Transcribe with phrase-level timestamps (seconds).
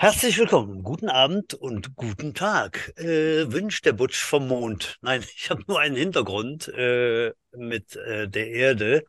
[0.00, 2.94] Herzlich willkommen, guten Abend und guten Tag.
[2.96, 4.96] Äh, wünscht der Butch vom Mond.
[5.02, 9.04] Nein, ich habe nur einen Hintergrund äh, mit äh, der Erde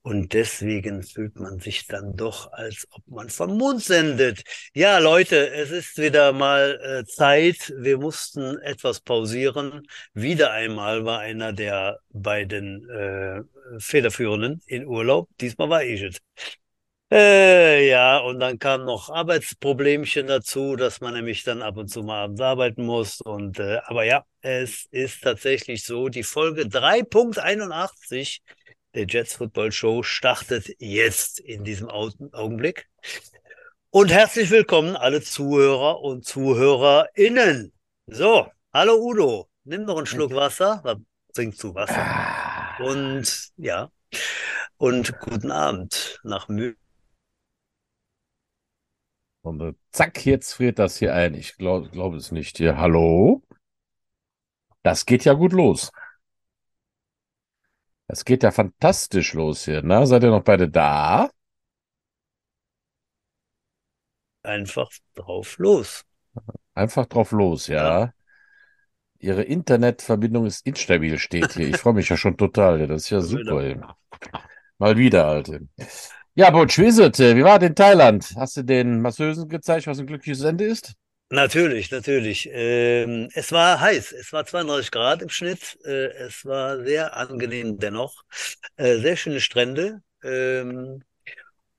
[0.00, 4.44] und deswegen fühlt man sich dann doch, als ob man vom Mond sendet.
[4.72, 7.74] Ja, Leute, es ist wieder mal äh, Zeit.
[7.76, 9.86] Wir mussten etwas pausieren.
[10.14, 13.42] Wieder einmal war einer der beiden äh,
[13.78, 15.28] Federführenden in Urlaub.
[15.38, 16.16] Diesmal war ich es.
[17.10, 22.02] Äh, ja, und dann kam noch Arbeitsproblemchen dazu, dass man nämlich dann ab und zu
[22.02, 23.22] mal abends arbeiten muss.
[23.22, 28.40] Und äh, aber ja, es ist tatsächlich so, die Folge 3.81
[28.94, 32.88] der Jets Football Show startet jetzt in diesem Au Augenblick.
[33.88, 37.72] Und herzlich willkommen alle Zuhörer und ZuhörerInnen.
[38.06, 40.82] So, hallo Udo, nimm noch einen Schluck Wasser,
[41.32, 41.96] trinkst du Wasser.
[41.96, 42.76] Ah.
[42.82, 43.90] Und ja,
[44.76, 46.76] und guten Abend nach Mühe.
[49.42, 51.34] Und äh, zack, jetzt friert das hier ein.
[51.34, 52.58] Ich glaube glaub es nicht.
[52.58, 53.42] Hier, hallo?
[54.82, 55.90] Das geht ja gut los.
[58.06, 59.82] Das geht ja fantastisch los hier.
[59.82, 61.30] Na, seid ihr noch beide da?
[64.42, 66.04] Einfach drauf los.
[66.74, 68.00] Einfach drauf los, ja.
[68.00, 68.14] Ja.
[69.18, 71.68] Ihre Internetverbindung ist instabil, steht hier.
[71.68, 72.86] Ich freue mich ja schon total.
[72.86, 73.96] Das ist ja super.
[74.78, 75.68] Mal wieder, Alte.
[76.38, 77.18] Ja, Butch, wie ist es?
[77.18, 78.32] Wie war es in Thailand?
[78.36, 80.94] Hast du den Masseusen gezeigt, was ein glückliches Ende ist?
[81.30, 82.48] Natürlich, natürlich.
[82.52, 84.12] Ähm, es war heiß.
[84.12, 85.76] Es war 32 Grad im Schnitt.
[85.84, 88.22] Äh, es war sehr angenehm dennoch.
[88.76, 90.00] Äh, sehr schöne Strände.
[90.22, 91.02] Ähm,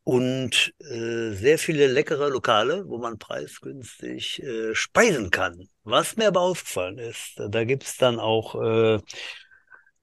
[0.04, 5.70] und äh, sehr viele leckere Lokale, wo man preisgünstig äh, speisen kann.
[5.86, 9.00] Was mir aber aufgefallen ist, da gibt's dann auch äh,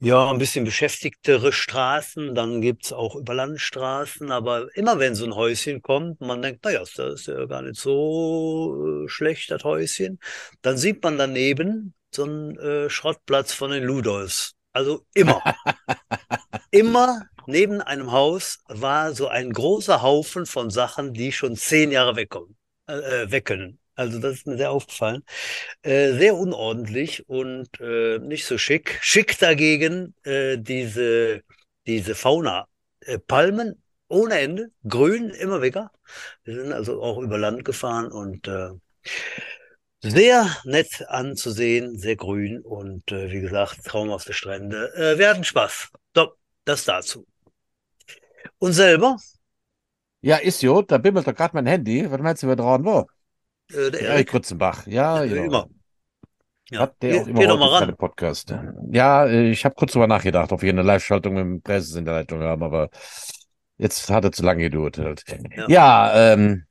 [0.00, 5.82] ja ein bisschen beschäftigtere Straßen, dann gibt's auch Überlandstraßen, aber immer wenn so ein Häuschen
[5.82, 10.18] kommt, man denkt, naja, das ist ja gar nicht so äh, schlecht, das Häuschen,
[10.62, 14.54] dann sieht man daneben so einen äh, Schrottplatz von den Ludolfs.
[14.72, 15.42] Also immer.
[16.70, 22.16] Immer neben einem Haus war so ein großer Haufen von Sachen, die schon zehn Jahre
[22.16, 23.78] wegkommen, äh, äh, weg können.
[23.96, 25.24] Also das ist mir sehr aufgefallen.
[25.82, 28.98] Äh, sehr unordentlich und äh, nicht so schick.
[29.02, 31.42] Schick dagegen äh, diese,
[31.86, 32.68] diese Fauna.
[33.00, 35.76] Äh, Palmen ohne Ende, grün, immer weg.
[36.44, 38.70] Wir sind also auch über Land gefahren und äh,
[40.02, 44.92] sehr nett anzusehen, sehr grün und äh, wie gesagt, traumhafte Strände.
[44.94, 45.90] Äh, wir hatten Spaß.
[46.14, 46.32] So,
[46.64, 47.26] das dazu.
[48.58, 49.16] Und selber,
[50.20, 52.10] Ja, ist jo, da bimmelt doch gerade mein Handy.
[52.10, 53.06] Was meinst du, wer dran war?
[53.72, 54.86] Äh, der Erik Grützenbach.
[54.86, 55.42] Ja, äh, genau.
[55.44, 55.66] immer.
[56.70, 57.92] Ja, Hat der geh, auch immer doch mal.
[57.92, 58.54] Podcast.
[58.90, 62.04] Ja, äh, ich habe kurz drüber nachgedacht, ob wir eine Live-Schaltung mit dem Präses in
[62.04, 62.90] der Leitung haben, aber
[63.78, 65.24] jetzt hat er zu lange gedauert halt.
[65.56, 65.66] Ja.
[65.68, 66.64] Ja, ähm,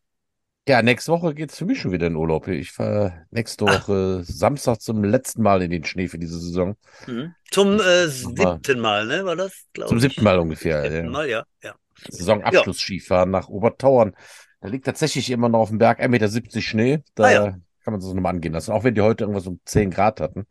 [0.67, 2.47] ja, nächste Woche geht's für mich schon wieder in Urlaub.
[2.47, 3.87] Ich fahre nächste Ach.
[3.87, 6.75] Woche Samstag zum letzten Mal in den Schnee für diese Saison.
[7.05, 7.35] Mhm.
[7.51, 9.23] Zum äh, siebten Mal, ne?
[9.23, 10.23] War das, zum siebten ich?
[10.23, 10.81] Mal ungefähr.
[10.81, 11.11] Siebten Ja.
[11.11, 11.43] Mal, ja.
[11.61, 11.69] Ja.
[11.69, 11.75] Ja.
[12.11, 14.15] Saisonabschluss-Skifahren nach Obertauern.
[14.65, 17.03] Da liegt tatsächlich immer noch auf dem Berg 1,70 Meter Schnee.
[17.13, 17.43] Da Ah ja.
[17.51, 17.61] kann
[17.93, 18.71] man das nochmal angehen lassen.
[18.71, 20.47] Auch wenn die heute irgendwas um 10 Grad hatten.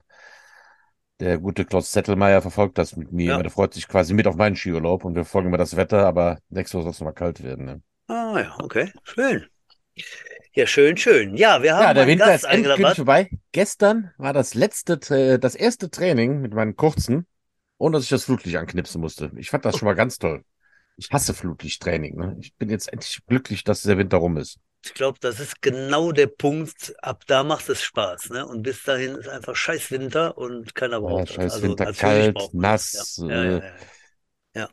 [1.19, 3.31] Der gute Klaus Zettelmeier verfolgt das mit mir.
[3.33, 3.43] Ja.
[3.43, 6.39] Der freut sich quasi mit auf meinen Skiurlaub und wir folgen immer das Wetter, aber
[6.49, 7.65] nächste Woche soll es nochmal kalt werden.
[7.65, 7.83] Ne?
[8.07, 8.93] Ah ja, okay.
[9.03, 9.47] Schön.
[10.53, 11.37] Ja, schön, schön.
[11.37, 13.31] Ja, wir Ja, haben der einen Winter Gast ist endgültig vorbei.
[13.51, 17.27] Gestern war das letzte, Tra- das erste Training mit meinen kurzen,
[17.79, 19.33] ohne dass ich das Flutlicht anknipsen musste.
[19.35, 20.45] Ich fand das schon mal ganz toll.
[20.97, 22.17] Ich hasse Flutlichttraining.
[22.17, 22.37] Ne?
[22.41, 24.59] Ich bin jetzt endlich glücklich, dass der Winter rum ist.
[24.85, 26.95] Ich glaube, das ist genau der Punkt.
[27.03, 28.47] Ab da macht es Spaß, ne?
[28.47, 31.37] Und bis dahin ist einfach scheiß Winter und keiner Ja, braucht das.
[31.37, 33.73] scheiß Also Winter, kalt, nass Ja, ja, ja, äh, ja.
[34.55, 34.69] ja.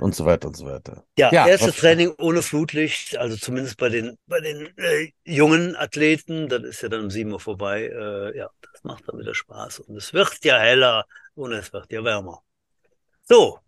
[0.00, 1.04] und so weiter und so weiter.
[1.18, 5.76] Ja, Ja, erstes was, Training ohne Flutlicht, also zumindest bei den bei den äh, jungen
[5.76, 7.84] Athleten, das ist ja dann um 7 Uhr vorbei.
[7.86, 9.80] Äh, ja, das macht dann wieder Spaß.
[9.80, 12.42] Und es wird ja heller und es wird ja wärmer.
[13.22, 13.58] So,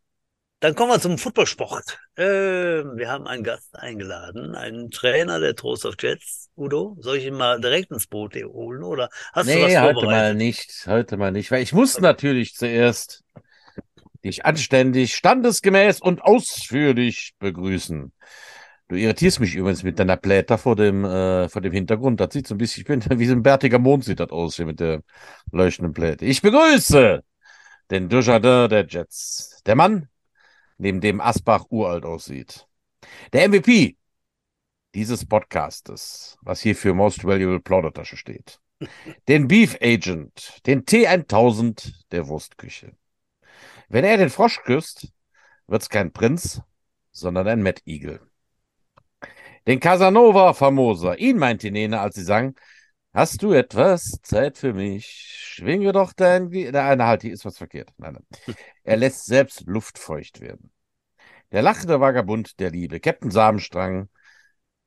[0.61, 1.99] dann kommen wir zum Footballsport.
[2.17, 6.51] Äh, wir haben einen Gast eingeladen, einen Trainer der Trost of Jets.
[6.57, 10.07] Udo, soll ich ihn mal direkt ins Boot holen oder hast du was nee, heute
[10.07, 13.23] mal nicht, heute mal nicht, weil ich muss natürlich zuerst
[14.25, 18.13] dich anständig, standesgemäß und ausführlich begrüßen.
[18.89, 22.21] Du irritierst mich übrigens mit deiner Blätter vor dem, äh, vor dem Hintergrund.
[22.21, 24.57] Das sieht so ein bisschen, ich bin wie so ein bärtiger Mond sieht das aus
[24.57, 25.03] hier mit der
[25.53, 26.25] leuchtenden Blätte.
[26.25, 27.23] Ich begrüße
[27.91, 29.63] den Dujardin der Jets.
[29.67, 30.09] Der Mann,
[30.79, 32.67] neben dem Asbach uralt aussieht.
[33.33, 33.97] Der MVP
[34.95, 38.59] dieses Podcastes, was hier für Most Valuable Plaudertasche steht.
[39.27, 42.93] Den Beef Agent, den T1000 der Wurstküche.
[43.89, 45.13] Wenn er den Frosch küsst,
[45.67, 46.63] wird's kein Prinz,
[47.11, 48.21] sondern ein Mad Eagle.
[49.67, 51.15] Den Casanova Famosa.
[51.15, 52.55] Ihn meinte Nene, als sie sang,
[53.19, 55.09] Hast du etwas Zeit für mich?
[55.41, 56.51] Schwinge doch dein...
[56.51, 57.91] Ge Nein, halt, hier ist was verkehrt.
[57.97, 58.55] Nein, nein.
[58.85, 60.71] Er lässt selbst luftfeucht werden.
[61.51, 64.09] Der lachende Vagabund der Liebe, Captain Samenstrang,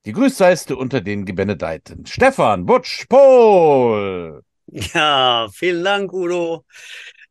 [0.05, 2.05] die grüßseiste unter den Gebenedeiten.
[2.05, 4.41] Stefan, Butsch, Pol!
[4.67, 6.63] Ja, vielen Dank, Udo.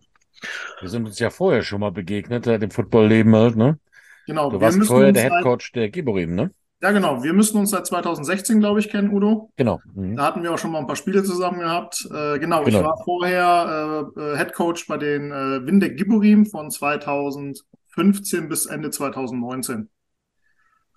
[0.80, 3.78] Wir sind uns ja vorher schon mal begegnet, dem Footballleben halt, ne?
[4.28, 4.52] Genau.
[4.52, 6.52] Du warst vorher der Head Coach der Giborim, ne?
[6.82, 7.24] Ja, genau.
[7.24, 9.52] Wir müssen uns seit 2016, glaube ich, kennen, Udo.
[9.56, 9.80] Genau.
[9.96, 10.16] Mhm.
[10.16, 12.06] Da hatten wir auch schon mal ein paar Spiele zusammen gehabt.
[12.12, 16.46] Äh, genau, genau, ich war vorher äh, äh Head Coach bei den äh, Windeck Giborim
[16.46, 19.90] von 2015 bis Ende 2019.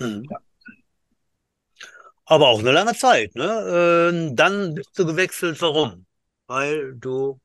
[0.00, 0.24] Mhm.
[0.28, 0.38] Ja.
[2.26, 4.10] Aber auch eine lange Zeit, ne?
[4.12, 5.62] Ähm, dann bist du gewechselt.
[5.62, 6.04] Warum?
[6.46, 7.40] Weil du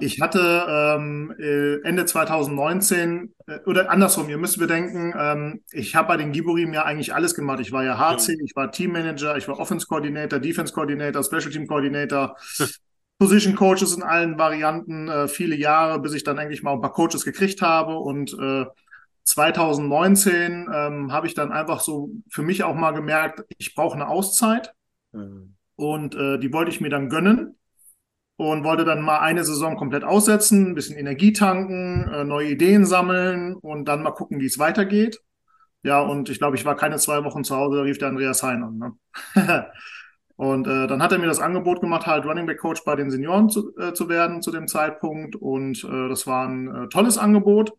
[0.00, 6.08] ich hatte ähm, äh, Ende 2019 äh, oder andersrum, ihr müsst bedenken, ähm, ich habe
[6.08, 7.60] bei den Giborim ja eigentlich alles gemacht.
[7.60, 11.66] Ich war ja HC, ich war Teammanager, ich war Offense Coordinator, Defense Coordinator, Special Team
[11.66, 12.36] Coordinator,
[13.18, 16.92] Position Coaches in allen Varianten, äh, viele Jahre, bis ich dann eigentlich mal ein paar
[16.92, 18.66] Coaches gekriegt habe und äh,
[19.24, 24.08] 2019 ähm, habe ich dann einfach so für mich auch mal gemerkt, ich brauche eine
[24.08, 24.74] Auszeit.
[25.12, 25.54] Mhm.
[25.76, 27.56] Und äh, die wollte ich mir dann gönnen
[28.36, 32.84] und wollte dann mal eine Saison komplett aussetzen, ein bisschen Energie tanken, äh, neue Ideen
[32.84, 35.20] sammeln und dann mal gucken, wie es weitergeht.
[35.82, 38.42] Ja, und ich glaube, ich war keine zwei Wochen zu Hause, da rief der Andreas
[38.42, 38.78] Hein an.
[38.78, 38.92] Ne?
[40.36, 43.10] und äh, dann hat er mir das Angebot gemacht, halt Running Back Coach bei den
[43.10, 45.36] Senioren zu, äh, zu werden zu dem Zeitpunkt.
[45.36, 47.72] Und äh, das war ein äh, tolles Angebot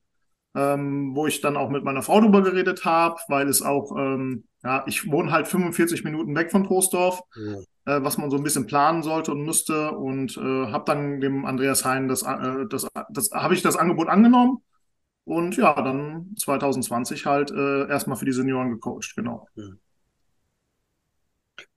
[0.56, 4.46] ähm, wo ich dann auch mit meiner Frau drüber geredet habe, weil es auch, ähm,
[4.64, 7.58] ja, ich wohne halt 45 Minuten weg von Troisdorf, ja.
[7.86, 11.46] Äh, was man so ein bisschen planen sollte und müsste und äh, habe dann dem
[11.46, 14.62] Andreas Hein das, äh, das, das habe ich das Angebot angenommen
[15.24, 19.48] und ja, dann 2020 halt äh, erstmal für die Senioren gecoacht, genau.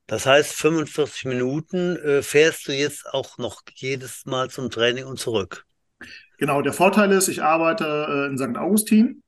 [0.07, 5.19] Das heißt, 45 Minuten äh, fährst du jetzt auch noch jedes Mal zum Training und
[5.19, 5.67] zurück.
[6.39, 8.57] Genau, der Vorteil ist, ich arbeite äh, in St.
[8.57, 9.23] Augustin,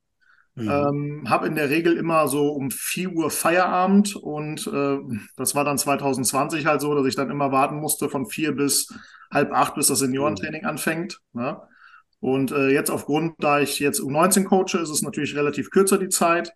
[0.63, 1.21] mhm.
[1.23, 4.97] ähm, habe in der Regel immer so um 4 Uhr Feierabend und äh,
[5.35, 8.93] das war dann 2020 halt so, dass ich dann immer warten musste von 4 bis
[9.31, 10.67] halb acht, bis das Seniorentraining mhm.
[10.67, 11.19] anfängt.
[11.33, 11.61] Ne?
[12.19, 15.97] Und äh, jetzt aufgrund, da ich jetzt um 19 coache, ist es natürlich relativ kürzer
[15.97, 16.53] die Zeit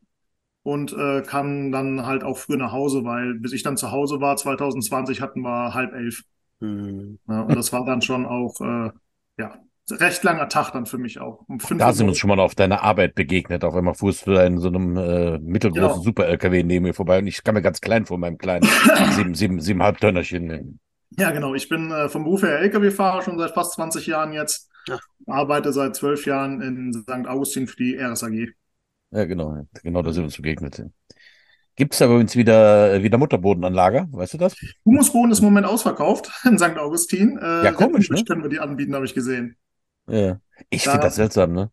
[0.62, 4.21] und äh, kann dann halt auch früh nach Hause, weil bis ich dann zu Hause
[4.21, 6.24] war, 2020 hatten wir halb elf.
[6.59, 7.19] Mhm.
[7.27, 8.91] Ja, und das war dann schon auch, äh,
[9.38, 9.59] ja,
[9.92, 11.44] recht langer Tag dann für mich auch.
[11.48, 13.63] Um da sind wir uns schon mal auf deiner Arbeit begegnet.
[13.63, 16.01] Auf einmal fuhrst du in so einem äh, mittelgroßen genau.
[16.01, 18.68] Super-LKW neben mir vorbei und ich kam mir ganz klein vor meinem kleinen
[19.12, 20.80] sieben, sieben, siebeneinhalb Tönnerchen.
[21.18, 21.54] Ja, genau.
[21.54, 24.70] Ich bin äh, vom Beruf her LKW-Fahrer schon seit fast 20 Jahren jetzt.
[24.88, 25.00] Ja.
[25.27, 27.27] Arbeite seit zwölf Jahren in St.
[27.27, 28.54] Augustin für die RSAG.
[29.12, 29.65] Ja, genau.
[29.84, 30.84] Genau, da sind wir uns begegnet.
[31.75, 34.08] Gibt es da übrigens wieder, wieder Mutterbodenanlage?
[34.12, 34.56] Weißt du das?
[34.86, 36.77] Humusboden ist im Moment ausverkauft in St.
[36.77, 37.38] Augustin.
[37.38, 38.24] Äh, ja, komisch, ne?
[38.24, 39.58] können wir die anbieten, habe ich gesehen.
[40.07, 40.39] Ja.
[40.69, 41.71] Ich finde das seltsam, ne?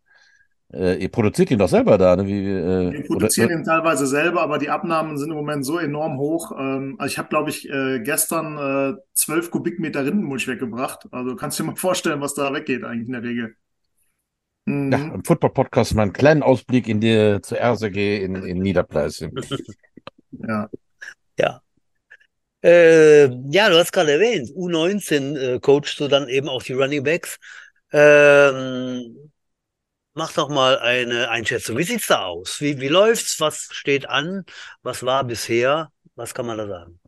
[0.73, 2.27] Äh, ihr produziert ihn doch selber da, ne?
[2.27, 5.79] Wie, äh, wir produzieren oder, ihn teilweise selber, aber die Abnahmen sind im Moment so
[5.79, 6.53] enorm hoch.
[6.59, 11.07] Ähm, also ich habe, glaube ich, äh, gestern äh, zwölf Kubikmeter Rindenmulch weggebracht.
[11.11, 13.57] Also kannst du dir mal vorstellen, was da weggeht eigentlich in der Regel.
[14.65, 14.93] Mhm.
[14.93, 19.31] Ja, im Football-Podcast mal einen kleinen Ausblick in die zur RSG in, in Niederpleiße.
[20.31, 20.71] ja.
[21.39, 21.61] Ja.
[22.65, 27.03] Äh, ja, du hast gerade erwähnt, U19 äh, coachst du dann eben auch die Running
[27.03, 27.39] Backs.
[27.93, 29.31] Ähm,
[30.15, 31.77] mach doch mal eine Einschätzung.
[31.79, 32.61] Wie sieht's da aus?
[32.61, 33.41] Wie, wie läuft's?
[33.41, 34.45] Was steht an?
[34.83, 35.91] Was war bisher?
[36.15, 36.99] Was kann man da sagen?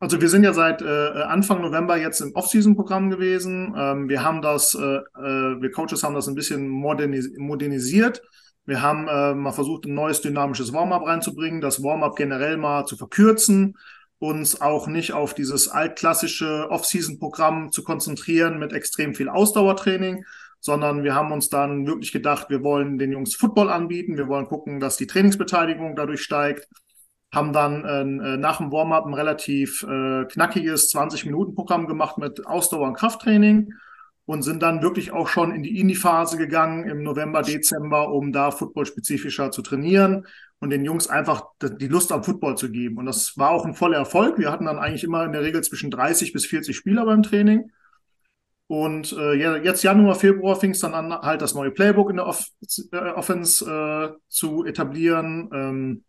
[0.00, 0.86] Also wir sind ja seit äh,
[1.22, 3.74] Anfang November jetzt im Off-Season-Programm gewesen.
[3.76, 8.22] Ähm, wir haben das, äh, äh, wir Coaches haben das ein bisschen modernis modernisiert.
[8.64, 12.96] Wir haben äh, mal versucht, ein neues dynamisches Warm-up reinzubringen, das Warm-up generell mal zu
[12.96, 13.76] verkürzen,
[14.22, 20.24] uns auch nicht auf dieses altklassische Off-Season-Programm zu konzentrieren mit extrem viel Ausdauertraining,
[20.60, 24.46] sondern wir haben uns dann wirklich gedacht, wir wollen den Jungs Football anbieten, wir wollen
[24.46, 26.68] gucken, dass die Trainingsbeteiligung dadurch steigt,
[27.34, 32.94] haben dann äh, nach dem Warm-up ein relativ äh, knackiges 20-Minuten-Programm gemacht mit Ausdauer- und
[32.94, 33.74] Krafttraining
[34.24, 38.52] und sind dann wirklich auch schon in die Indie-Phase gegangen im November, Dezember, um da
[38.52, 40.26] footballspezifischer zu trainieren
[40.62, 42.96] und den Jungs einfach die Lust am Football zu geben.
[42.98, 44.38] Und das war auch ein voller Erfolg.
[44.38, 47.72] Wir hatten dann eigentlich immer in der Regel zwischen 30 bis 40 Spieler beim Training.
[48.68, 52.28] Und äh, jetzt Januar, Februar fing es dann an, halt das neue Playbook in der
[52.28, 52.46] Off
[52.92, 55.50] äh, Offense äh, zu etablieren.
[55.52, 56.04] Ähm,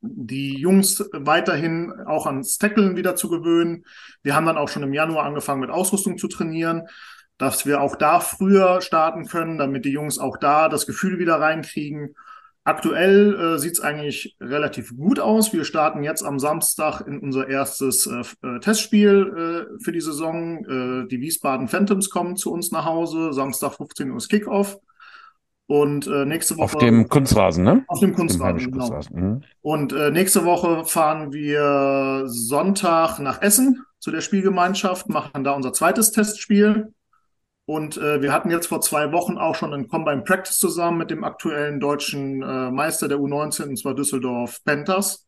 [0.00, 3.84] die Jungs weiterhin auch ans Tackeln wieder zu gewöhnen.
[4.22, 6.88] Wir haben dann auch schon im Januar angefangen mit Ausrüstung zu trainieren,
[7.36, 11.38] dass wir auch da früher starten können, damit die Jungs auch da das Gefühl wieder
[11.42, 12.14] reinkriegen.
[12.66, 15.52] Aktuell äh, sieht es eigentlich relativ gut aus.
[15.52, 20.64] Wir starten jetzt am Samstag in unser erstes äh, äh, Testspiel äh, für die Saison.
[20.64, 23.32] Äh, die Wiesbaden Phantoms kommen zu uns nach Hause.
[23.32, 24.78] Samstag 15 Uhr ist Kickoff.
[25.68, 26.64] Und äh, nächste Woche.
[26.64, 27.84] Auf dem Kunstrasen, ne?
[27.86, 28.78] Auf dem Kunstrasen, genau.
[28.78, 29.20] Kunstrasen.
[29.20, 29.42] Mhm.
[29.62, 35.72] Und äh, nächste Woche fahren wir Sonntag nach Essen zu der Spielgemeinschaft, machen da unser
[35.72, 36.92] zweites Testspiel.
[37.66, 41.10] Und äh, wir hatten jetzt vor zwei Wochen auch schon ein Combine Practice zusammen mit
[41.10, 45.26] dem aktuellen deutschen äh, Meister der U19, und zwar Düsseldorf Panthers,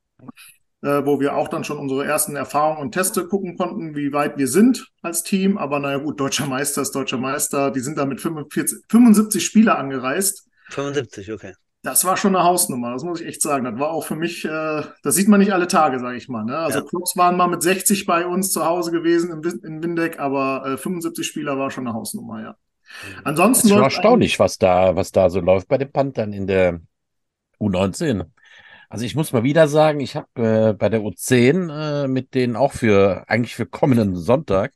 [0.82, 4.38] äh, wo wir auch dann schon unsere ersten Erfahrungen und Teste gucken konnten, wie weit
[4.38, 5.58] wir sind als Team.
[5.58, 7.72] Aber naja gut, deutscher Meister ist deutscher Meister.
[7.72, 10.46] Die sind da mit 45, 75 Spieler angereist.
[10.70, 11.54] 75, okay.
[11.88, 13.64] Das war schon eine Hausnummer, das muss ich echt sagen.
[13.64, 16.44] Das war auch für mich, äh, das sieht man nicht alle Tage, sage ich mal.
[16.44, 16.56] Ne?
[16.56, 16.84] Also ja.
[16.84, 20.76] Clubs waren mal mit 60 bei uns zu Hause gewesen in, in Windeck, aber äh,
[20.76, 22.56] 75 Spieler war schon eine Hausnummer, ja.
[23.24, 23.68] Ansonsten.
[23.68, 26.80] Es ist erstaunlich, was da, was da so läuft bei den Panthern in der
[27.60, 28.24] U19.
[28.88, 32.56] Also ich muss mal wieder sagen, ich habe äh, bei der U10 äh, mit denen
[32.56, 34.72] auch für eigentlich für kommenden Sonntag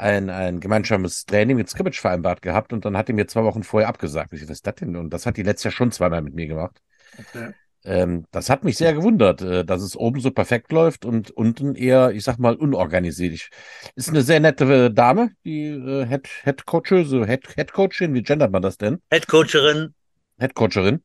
[0.00, 3.62] ein, ein gemeinsames Training mit Scrimmage vereinbart gehabt und dann hat er mir zwei Wochen
[3.62, 4.32] vorher abgesagt.
[4.32, 4.96] Ich, was ist das denn?
[4.96, 6.80] Und das hat die letztes Jahr schon zweimal mit mir gemacht.
[7.18, 7.52] Okay.
[7.82, 11.74] Ähm, das hat mich sehr gewundert, äh, dass es oben so perfekt läuft und unten
[11.74, 13.48] eher, ich sag mal, unorganisiert.
[13.94, 18.22] Ist eine sehr nette äh, Dame, die äh, Head, Head Coache, Head, Head Coachin, wie
[18.22, 19.00] gendert man das denn?
[19.10, 19.94] Head Coacherin.
[20.38, 21.00] Head Coacherin.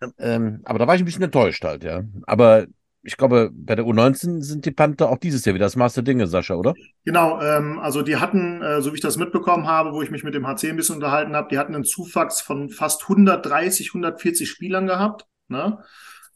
[0.00, 0.08] Ja.
[0.18, 2.02] Ähm, aber da war ich ein bisschen enttäuscht halt, ja.
[2.26, 2.66] Aber
[3.02, 6.02] ich glaube, bei der U19 sind die Panther auch dieses Jahr wieder das Maß der
[6.02, 6.74] Dinge, Sascha, oder?
[7.04, 10.22] Genau, ähm, also die hatten, äh, so wie ich das mitbekommen habe, wo ich mich
[10.22, 14.50] mit dem HC ein bisschen unterhalten habe, die hatten einen Zuwachs von fast 130, 140
[14.50, 15.26] Spielern gehabt.
[15.48, 15.78] Ne?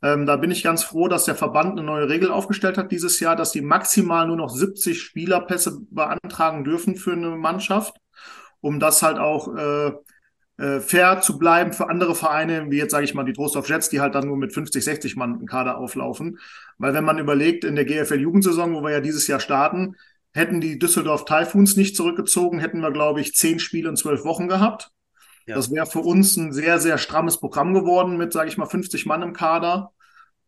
[0.02, 3.20] Ähm, da bin ich ganz froh, dass der Verband eine neue Regel aufgestellt hat dieses
[3.20, 7.96] Jahr, dass die maximal nur noch 70 Spielerpässe beantragen dürfen für eine Mannschaft,
[8.60, 9.92] um das halt auch äh,
[10.56, 13.88] äh, fair zu bleiben für andere Vereine, wie jetzt sage ich mal die Trostorf Jets,
[13.88, 16.38] die halt dann nur mit 50, 60 Mann im Kader auflaufen.
[16.78, 19.96] Weil wenn man überlegt, in der GFL-Jugendsaison, wo wir ja dieses Jahr starten,
[20.32, 24.48] hätten die Düsseldorf Typhoons nicht zurückgezogen, hätten wir, glaube ich, zehn Spiele in zwölf Wochen
[24.48, 24.90] gehabt.
[25.46, 25.56] Ja.
[25.56, 29.06] Das wäre für uns ein sehr, sehr strammes Programm geworden mit, sage ich mal, 50
[29.06, 29.92] Mann im Kader.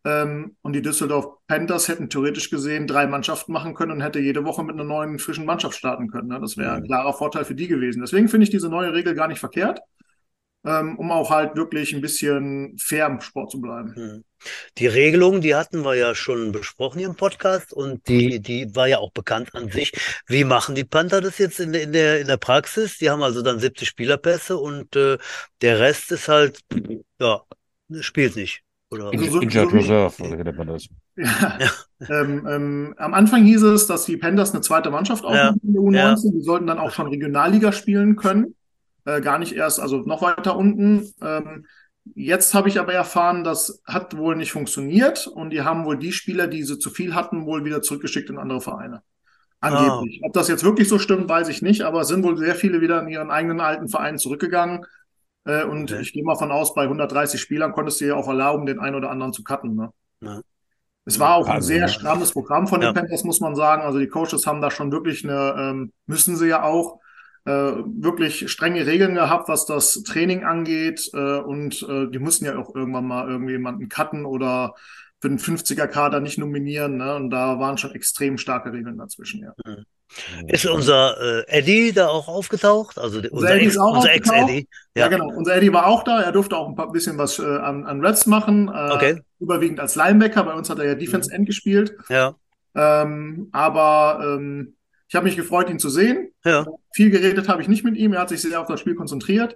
[0.05, 4.45] Ähm, und die Düsseldorf Panthers hätten theoretisch gesehen drei Mannschaften machen können und hätte jede
[4.45, 6.29] Woche mit einer neuen frischen Mannschaft starten können.
[6.29, 6.39] Ne?
[6.39, 7.99] Das wäre ein klarer Vorteil für die gewesen.
[8.01, 9.81] Deswegen finde ich diese neue Regel gar nicht verkehrt
[10.63, 13.95] um auch halt wirklich ein bisschen fair im Sport zu bleiben.
[13.95, 14.23] Hm.
[14.77, 18.87] Die Regelung, die hatten wir ja schon besprochen hier im Podcast und die, die war
[18.87, 19.93] ja auch bekannt an sich.
[20.27, 22.97] Wie machen die Panther das jetzt in, in, der, in der Praxis?
[22.97, 25.17] Die haben also dann 70 Spielerpässe und äh,
[25.61, 26.59] der Rest ist halt,
[27.19, 27.41] ja,
[28.01, 28.61] spielt nicht.
[28.89, 30.87] Oder also so, Injured so Reserve, oder wie nennt man das?
[31.15, 31.57] Ja.
[31.59, 31.71] ja.
[32.09, 35.67] Ähm, ähm, am Anfang hieß es, dass die Panthers eine zweite Mannschaft aufnehmen ja.
[35.67, 36.25] in der U19.
[36.25, 36.31] Ja.
[36.31, 38.53] Die sollten dann auch schon Regionalliga spielen können
[39.07, 41.13] äh, gar nicht erst, also noch weiter unten.
[41.21, 41.65] Ähm,
[42.13, 46.11] jetzt habe ich aber erfahren, das hat wohl nicht funktioniert und die haben wohl die
[46.11, 49.01] Spieler, die sie zu viel hatten, wohl wieder zurückgeschickt in andere Vereine.
[49.61, 50.19] Angeblich.
[50.21, 50.27] Oh.
[50.27, 52.81] Ob das jetzt wirklich so stimmt, weiß ich nicht, aber es sind wohl sehr viele
[52.81, 54.85] wieder in ihren eigenen alten Vereinen zurückgegangen.
[55.45, 56.01] Äh, und okay.
[56.01, 58.95] ich gehe mal von aus, bei 130 Spielern konntest du ja auch erlauben, den einen
[58.95, 59.75] oder anderen zu cutten.
[59.75, 59.89] Ne?
[60.21, 60.41] Ja.
[61.05, 62.93] Es war auch ein sehr strammes Programm von den ja.
[62.93, 63.83] Panthers, muss man sagen.
[63.83, 66.99] Also die Coaches haben da schon wirklich eine, ähm, müssen sie ja auch,
[67.51, 71.09] wirklich strenge Regeln gehabt, was das Training angeht.
[71.13, 74.75] Äh, und äh, die mussten ja auch irgendwann mal irgendjemanden cutten oder
[75.19, 76.97] für den 50er-Kader nicht nominieren.
[76.97, 77.15] Ne?
[77.15, 79.53] Und da waren schon extrem starke Regeln dazwischen, ja.
[79.65, 79.85] Mhm.
[80.47, 82.97] Ist unser äh, Eddie da auch aufgetaucht?
[82.97, 83.79] Also unser, unser Ex-Eddie?
[83.81, 85.03] Unser Ex ja.
[85.03, 85.07] ja.
[85.09, 85.27] genau.
[85.27, 86.21] Unser Eddie war auch da.
[86.21, 88.69] Er durfte auch ein paar, bisschen was äh, an, an Reds machen.
[88.69, 89.21] Äh, okay.
[89.39, 90.43] Überwiegend als Linebacker.
[90.43, 91.93] Bei uns hat er ja Defense End gespielt.
[92.09, 92.35] Ja.
[92.73, 94.76] Ähm, aber ähm,
[95.07, 96.31] ich habe mich gefreut, ihn zu sehen.
[96.43, 96.65] Ja.
[96.93, 98.13] Viel geredet habe ich nicht mit ihm.
[98.13, 99.55] Er hat sich sehr auf das Spiel konzentriert.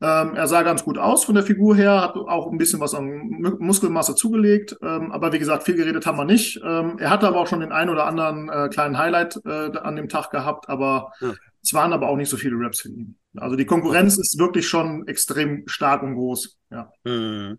[0.00, 2.94] Ähm, er sah ganz gut aus von der Figur her, hat auch ein bisschen was
[2.94, 4.76] an Muskelmasse zugelegt.
[4.80, 6.60] Ähm, aber wie gesagt, viel geredet haben wir nicht.
[6.64, 9.96] Ähm, er hatte aber auch schon den einen oder anderen äh, kleinen Highlight äh, an
[9.96, 11.32] dem Tag gehabt, aber ja.
[11.62, 13.16] es waren aber auch nicht so viele Raps für ihn.
[13.36, 16.56] Also die Konkurrenz ist wirklich schon extrem stark und groß.
[16.70, 16.92] Ja.
[17.04, 17.58] Mhm.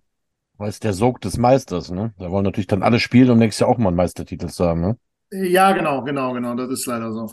[0.57, 2.13] Weil es der Sog des Meisters, ne?
[2.17, 4.81] Da wollen natürlich dann alle spielen, um nächstes Jahr auch mal einen Meistertitel zu haben,
[4.81, 4.97] ne?
[5.31, 6.55] Ja, genau, genau, genau.
[6.55, 7.31] Das ist leider so.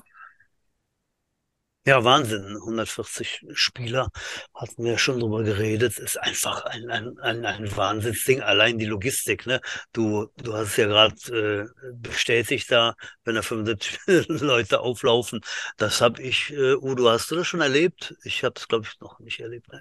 [1.86, 2.56] Ja, Wahnsinn.
[2.66, 4.08] 140 Spieler
[4.52, 5.98] hatten wir schon drüber geredet.
[5.98, 8.42] Ist einfach ein, ein, ein, ein Wahnsinnsding.
[8.42, 9.60] Allein die Logistik, ne?
[9.92, 14.00] Du, du hast es ja gerade äh, bestätigt da, wenn da 75
[14.40, 15.40] Leute auflaufen.
[15.76, 18.16] Das habe ich, äh, Udo, hast du das schon erlebt?
[18.24, 19.72] Ich habe es, glaube ich, noch nicht erlebt.
[19.72, 19.80] Ne?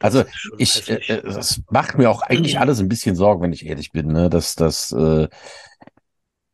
[0.00, 0.24] Also
[0.58, 4.08] ich, äh, das macht mir auch eigentlich alles ein bisschen Sorgen, wenn ich ehrlich bin,
[4.08, 4.28] ne?
[4.28, 5.28] dass das äh,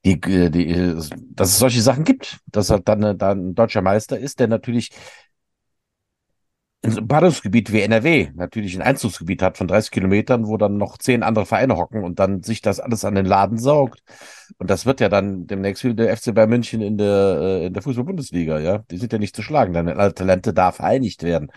[0.05, 0.95] die, äh, die,
[1.31, 4.91] dass es solche Sachen gibt, dass er dann, dann ein deutscher Meister ist, der natürlich
[6.81, 10.77] in so einem Ballungsgebiet wie NRW natürlich ein Einzugsgebiet hat von 30 Kilometern, wo dann
[10.77, 14.01] noch zehn andere Vereine hocken und dann sich das alles an den Laden saugt.
[14.59, 17.73] Und das wird ja dann demnächst wie der FC Bayern München in der, äh, in
[17.73, 18.79] der Fußball-Bundesliga, ja.
[18.93, 19.73] Die sind ja nicht zu schlagen.
[19.73, 21.51] Deine Talente darf vereinigt werden.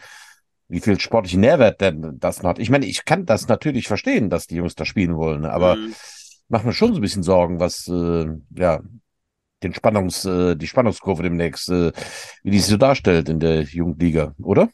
[0.68, 2.60] Wie viel sportlichen Nährwert denn das noch hat.
[2.60, 5.94] Ich meine, ich kann das natürlich verstehen, dass die Jungs da spielen wollen, aber mhm
[6.51, 8.81] macht mir schon so ein bisschen Sorgen, was äh, ja
[9.63, 11.91] den Spannungs, äh, die Spannungskurve demnächst, äh,
[12.43, 14.70] wie die sich so darstellt in der Jugendliga, oder?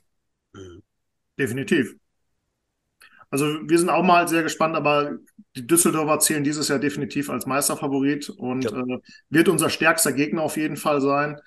[1.37, 1.95] Definitiv.
[3.29, 5.17] Also wir sind auch mal sehr gespannt, aber
[5.55, 8.71] die Düsseldorfer zählen dieses Jahr definitiv als Meisterfavorit und ja.
[8.71, 11.37] äh, wird unser stärkster Gegner auf jeden Fall sein.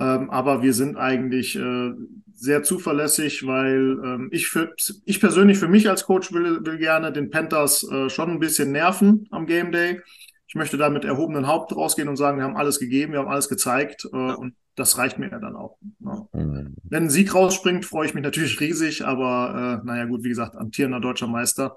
[0.00, 1.92] Ähm, aber wir sind eigentlich äh,
[2.34, 4.72] sehr zuverlässig, weil ähm, ich, für,
[5.04, 8.72] ich persönlich für mich als Coach will, will gerne den Panthers äh, schon ein bisschen
[8.72, 10.00] nerven am Game Day.
[10.48, 13.28] Ich möchte da mit erhobenen Haupt rausgehen und sagen, wir haben alles gegeben, wir haben
[13.28, 14.34] alles gezeigt äh, ja.
[14.34, 15.76] und das reicht mir ja dann auch.
[16.00, 16.26] Ja.
[16.32, 16.74] Mhm.
[16.82, 20.56] Wenn ein Sieg rausspringt, freue ich mich natürlich riesig, aber äh, naja gut, wie gesagt,
[20.56, 21.76] amtierender deutscher Meister.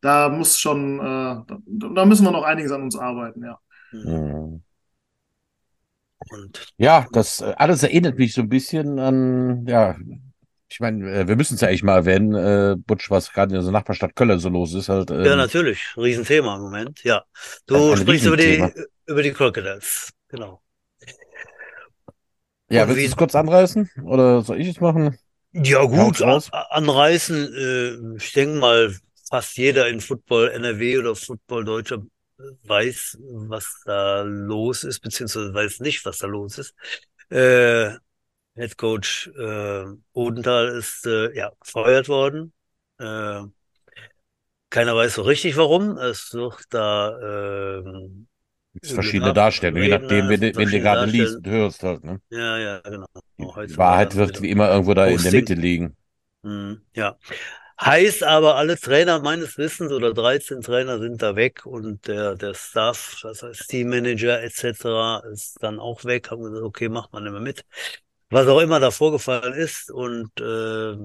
[0.00, 3.58] Da muss schon, äh, da, da, müssen wir noch einiges an uns arbeiten, ja.
[3.92, 4.62] Mhm.
[6.30, 9.96] Und ja, das äh, alles erinnert mich so ein bisschen an, ja,
[10.68, 13.62] ich meine, äh, wir müssen es ja eigentlich mal erwähnen, äh, Butsch, was gerade in
[13.62, 14.88] der Nachbarstadt Köln so los ist.
[14.88, 15.96] Halt, ähm, ja, natürlich.
[15.96, 17.22] Riesenthema im Moment, ja.
[17.66, 18.64] Du sprichst über die,
[19.06, 20.60] über die Crocodiles, genau.
[22.68, 23.88] Ja, Und willst du es kurz anreißen?
[24.02, 25.16] Oder soll ich es machen?
[25.52, 27.54] Ja, gut, anreißen.
[27.54, 28.96] Äh, ich denke mal,
[29.28, 32.02] fast jeder in Football NRW oder Football Deutscher
[32.64, 36.74] weiß, was da los ist, beziehungsweise weiß nicht, was da los ist.
[37.30, 37.90] Äh,
[38.54, 42.52] Head Coach äh, Odenthal ist äh, ja gefeuert worden.
[42.98, 43.42] Äh,
[44.70, 45.98] keiner weiß so richtig warum.
[45.98, 48.08] Es wird da äh,
[48.82, 52.04] verschiedene Darstellungen, je nachdem, wenn, wenn du gerade liest und hörst halt.
[52.04, 52.20] Ne?
[52.30, 53.06] Ja, ja, genau.
[53.38, 55.18] Die Wahrheit wird wie immer irgendwo da Posting.
[55.18, 55.96] in der Mitte liegen.
[56.42, 57.16] Hm, ja.
[57.80, 62.54] Heißt aber, alle Trainer meines Wissens oder 13 Trainer sind da weg und der, der
[62.54, 65.22] Staff, das heißt Teammanager etc.
[65.32, 66.30] ist dann auch weg.
[66.30, 67.64] Haben gesagt, okay, macht man immer mit.
[68.30, 70.96] Was auch immer da vorgefallen ist und, äh,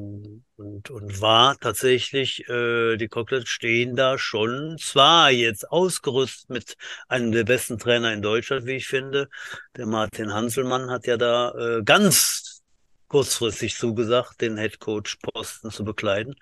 [0.56, 6.76] und, und war tatsächlich, äh, die Cocktails stehen da schon zwar jetzt ausgerüstet mit
[7.08, 9.30] einem der besten Trainer in Deutschland, wie ich finde.
[9.76, 12.59] Der Martin Hanselmann hat ja da äh, ganz
[13.10, 16.36] kurzfristig zugesagt, den Headcoach-Posten zu bekleiden.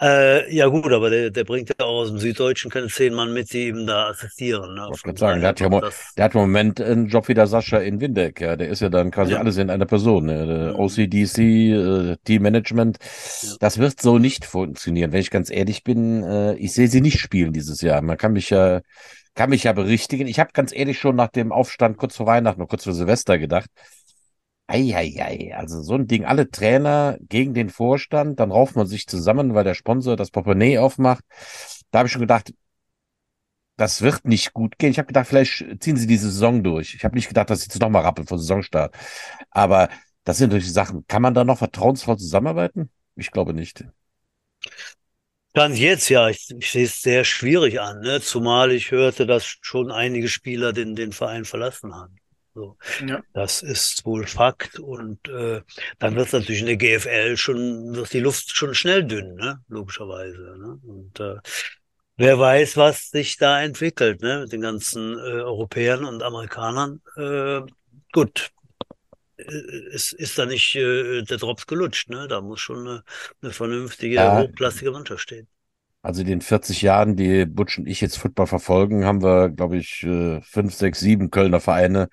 [0.00, 3.32] Äh, ja gut, aber der, der bringt ja auch aus dem Süddeutschen keine zehn Mann
[3.32, 4.74] mit, die ihm da assistieren.
[4.74, 4.90] Ne?
[4.94, 7.78] Ich kann sagen, der hat, ja der hat im Moment einen Job wie der Sascha
[7.78, 8.40] in Windeck.
[8.40, 8.56] Ja.
[8.56, 9.38] Der ist ja dann quasi ja.
[9.38, 10.26] alles in einer Person.
[10.26, 10.74] Ne?
[10.74, 10.80] Mhm.
[10.80, 12.98] OCDC, äh, Team-Management.
[13.42, 13.52] Ja.
[13.60, 15.12] Das wird so nicht funktionieren.
[15.12, 18.02] Wenn ich ganz ehrlich bin, äh, ich sehe sie nicht spielen dieses Jahr.
[18.02, 18.82] Man kann mich ja
[19.34, 20.26] kann mich ja berichtigen.
[20.26, 23.38] Ich habe ganz ehrlich schon nach dem Aufstand kurz vor Weihnachten und kurz vor Silvester
[23.38, 23.68] gedacht,
[24.68, 29.54] Eieiei, also so ein Ding, alle Trainer gegen den Vorstand, dann rauft man sich zusammen,
[29.54, 31.24] weil der Sponsor das Portemonnaie aufmacht.
[31.90, 32.52] Da habe ich schon gedacht,
[33.76, 34.90] das wird nicht gut gehen.
[34.90, 36.94] Ich habe gedacht, vielleicht ziehen sie diese Saison durch.
[36.94, 38.94] Ich habe nicht gedacht, dass sie jetzt nochmal rappeln vor Saisonstart.
[39.50, 39.88] Aber
[40.24, 41.06] das sind solche Sachen.
[41.06, 42.90] Kann man da noch vertrauensvoll zusammenarbeiten?
[43.14, 43.84] Ich glaube nicht.
[45.52, 48.20] Dann jetzt ja, ich, ich sehe es sehr schwierig an, ne?
[48.20, 52.16] zumal ich hörte, dass schon einige Spieler den, den Verein verlassen haben.
[52.56, 52.78] So.
[53.06, 53.22] Ja.
[53.34, 54.78] Das ist wohl Fakt.
[54.78, 55.60] Und äh,
[55.98, 59.60] dann wird es natürlich in der GFL schon, wird die Luft schon schnell dünn, ne?
[59.68, 60.56] logischerweise.
[60.58, 60.80] Ne?
[60.82, 61.36] Und äh,
[62.16, 64.40] wer weiß, was sich da entwickelt, ne?
[64.40, 67.02] mit den ganzen äh, Europäern und Amerikanern.
[67.16, 67.60] Äh,
[68.12, 68.50] gut,
[69.92, 72.26] es ist da nicht äh, der Drops gelutscht, ne?
[72.26, 73.04] Da muss schon eine,
[73.42, 74.40] eine vernünftige, ja.
[74.40, 75.46] hochklassige Mannschaft stehen.
[76.00, 79.76] Also in den 40 Jahren, die Butch und ich jetzt Football verfolgen, haben wir, glaube
[79.76, 82.08] ich, äh, fünf, sechs, sieben Kölner Vereine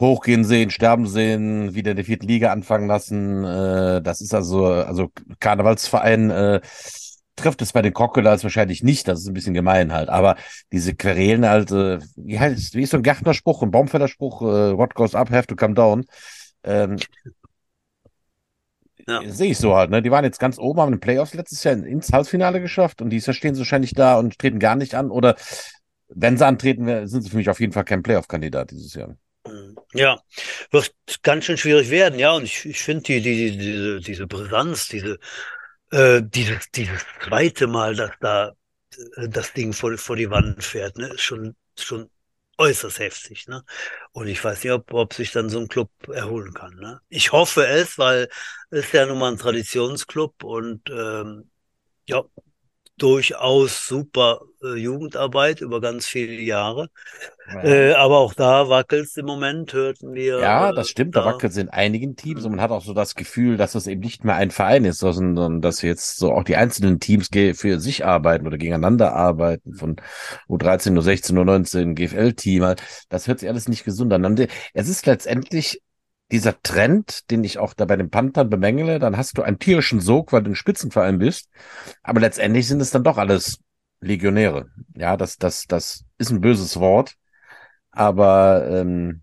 [0.00, 3.44] hochgehen sehen, sterben sehen, wieder in der vierten Liga anfangen lassen.
[3.44, 6.60] Äh, das ist also, also Karnevalsverein äh,
[7.36, 9.06] trifft es bei den Crocodiles wahrscheinlich nicht.
[9.08, 10.08] Das ist ein bisschen gemein halt.
[10.08, 10.36] Aber
[10.72, 14.94] diese Querelen halt, äh, wie heißt, wie ist so ein Gärtnerspruch, ein Baumfällerspruch, äh, what
[14.94, 16.06] goes up, have to come down.
[16.64, 16.96] Ähm,
[19.06, 19.20] ja.
[19.30, 20.02] Sehe ich so halt, ne?
[20.02, 23.10] Die waren jetzt ganz oben, haben in den Playoffs letztes Jahr ins Halbfinale geschafft und
[23.10, 25.10] dieses Jahr stehen sie wahrscheinlich da und treten gar nicht an.
[25.10, 25.36] Oder
[26.08, 29.16] wenn sie antreten, sind sie für mich auf jeden Fall kein Playoff-Kandidat dieses Jahr.
[29.92, 30.20] Ja,
[30.70, 32.32] wird ganz schön schwierig werden, ja.
[32.32, 35.18] Und ich, ich finde die, die, die, diese, diese Brisanz, diese,
[35.90, 38.52] äh, dieses, dieses zweite Mal, dass da
[39.16, 42.10] äh, das Ding vor, vor die Wand fährt, ne, ist schon, schon
[42.58, 43.64] äußerst heftig, ne?
[44.12, 46.74] Und ich weiß nicht, ob, ob sich dann so ein Club erholen kann.
[46.76, 47.00] Ne?
[47.08, 48.28] Ich hoffe es, weil
[48.70, 51.50] es ja nun mal ein Traditionsclub und ähm,
[52.06, 52.22] ja,
[53.02, 56.88] durchaus super äh, Jugendarbeit über ganz viele Jahre.
[57.52, 57.64] Ja.
[57.64, 60.38] Äh, aber auch da wackelt es im Moment, hörten wir.
[60.38, 62.92] Ja, das stimmt, da, da wackelt es in einigen Teams und man hat auch so
[62.92, 66.44] das Gefühl, dass es eben nicht mehr ein Verein ist, sondern dass jetzt so auch
[66.44, 69.96] die einzelnen Teams für sich arbeiten oder gegeneinander arbeiten, von
[70.48, 72.74] U13, U16, U19, GFL-Team.
[73.08, 74.46] Das hört sich alles nicht gesund an.
[74.74, 75.80] Es ist letztendlich
[76.32, 80.00] dieser Trend, den ich auch da bei den Panthern bemängele, dann hast du einen tierischen
[80.00, 81.48] Sog, weil du ein Spitzenverein bist.
[82.02, 83.58] Aber letztendlich sind es dann doch alles
[84.00, 84.70] Legionäre.
[84.96, 87.16] Ja, das, das, das ist ein böses Wort.
[87.90, 89.22] Aber ähm,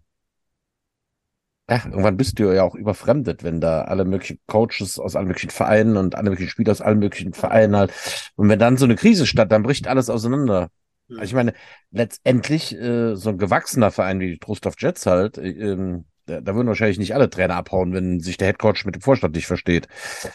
[1.70, 5.50] ja, irgendwann bist du ja auch überfremdet, wenn da alle möglichen Coaches aus allen möglichen
[5.50, 7.93] Vereinen und alle möglichen Spieler aus allen möglichen Vereinen halt.
[8.36, 10.70] Und wenn dann so eine Krise statt, dann bricht alles auseinander.
[11.10, 11.54] Also ich meine,
[11.91, 16.56] letztendlich äh, so ein gewachsener Verein wie die Trostorf Jets halt, äh, ähm, da, da
[16.56, 19.88] würden wahrscheinlich nicht alle Trainer abhauen, wenn sich der Headcoach mit dem Vorstand nicht versteht.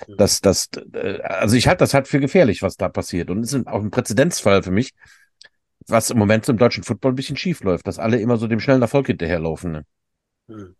[0.08, 3.30] Das, das, äh, also ich halte das halt für gefährlich, was da passiert.
[3.30, 4.92] Und es ist auch ein Präzedenzfall für mich,
[5.86, 8.60] was im Moment im deutschen Football ein bisschen schief läuft, dass alle immer so dem
[8.60, 9.72] schnellen Erfolg hinterherlaufen.
[9.72, 9.84] Ne?
[10.48, 10.74] Hm.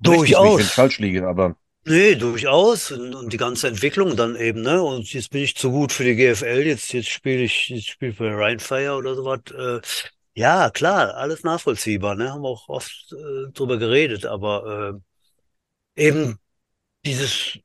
[0.00, 0.44] Durchaus.
[0.44, 1.56] Mich, wenn ich falsch liege, aber.
[1.84, 2.90] Nee, durchaus.
[2.90, 4.82] Und, und, die ganze Entwicklung dann eben, ne?
[4.82, 8.12] Und jetzt bin ich zu gut für die GFL, jetzt, jetzt spiele ich, jetzt spiele
[8.12, 9.40] ich bei Rheinfire oder sowas.
[9.56, 9.80] Äh,
[10.38, 12.30] ja, klar, alles nachvollziehbar, ne?
[12.32, 15.00] Haben wir auch oft äh, drüber geredet, aber
[15.96, 16.38] äh, eben
[17.04, 17.58] dieses,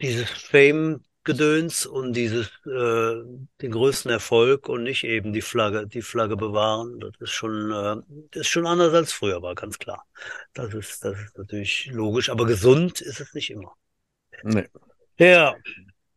[0.00, 3.14] dieses Fame-Gedöns und dieses äh,
[3.62, 7.96] den größten Erfolg und nicht eben die Flagge, die Flagge bewahren, das ist schon, äh,
[8.30, 10.06] das ist schon anders als früher war, ganz klar.
[10.54, 13.74] Das ist, das ist natürlich logisch, aber gesund ist es nicht immer.
[14.44, 14.68] Nee.
[15.18, 15.56] Ja,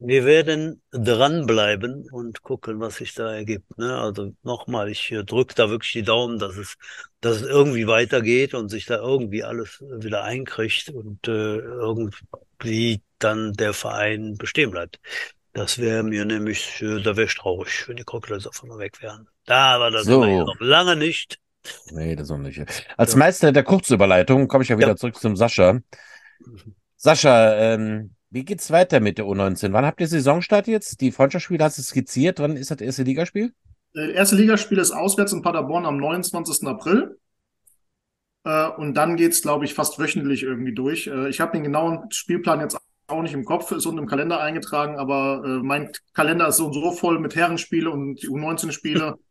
[0.05, 3.77] wir werden dranbleiben und gucken, was sich da ergibt.
[3.77, 3.97] Ne?
[3.97, 6.75] Also nochmal, ich äh, drücke da wirklich die Daumen, dass es,
[7.21, 13.53] dass es irgendwie weitergeht und sich da irgendwie alles wieder einkriegt und äh, irgendwie dann
[13.53, 14.99] der Verein bestehen bleibt.
[15.53, 19.01] Das wäre mir nämlich, äh, da wäre ich traurig, wenn die Crocodiles auf einmal weg
[19.01, 19.29] wären.
[19.45, 20.25] Da war das so.
[20.25, 21.39] noch lange nicht.
[21.91, 22.61] Nee, das noch nicht.
[22.97, 23.19] Als ja.
[23.19, 24.95] Meister der Kurzüberleitung komme ich ja wieder ja.
[24.97, 25.73] zurück zum Sascha.
[25.73, 26.75] Mhm.
[26.97, 29.73] Sascha, ähm, wie geht's weiter mit der U19?
[29.73, 31.01] Wann habt ihr Saisonstart jetzt?
[31.01, 32.39] Die Freundschaftsspiele hast du skizziert.
[32.39, 33.53] Wann ist das erste Ligaspiel?
[33.93, 36.67] Das äh, erste Ligaspiel ist auswärts in Paderborn am 29.
[36.67, 37.19] April.
[38.43, 41.05] Äh, und dann geht's, glaube ich, fast wöchentlich irgendwie durch.
[41.05, 44.41] Äh, ich habe den genauen Spielplan jetzt auch nicht im Kopf, ist unten im Kalender
[44.41, 49.15] eingetragen, aber mein Kalender ist so und so voll mit Herrenspiele und U19-Spiele.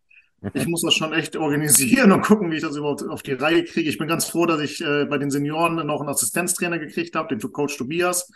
[0.55, 3.62] Ich muss das schon echt organisieren und gucken, wie ich das überhaupt auf die Reihe
[3.62, 3.88] kriege.
[3.88, 7.53] Ich bin ganz froh, dass ich bei den Senioren noch einen Assistenztrainer gekriegt habe, den
[7.53, 8.29] Coach Tobias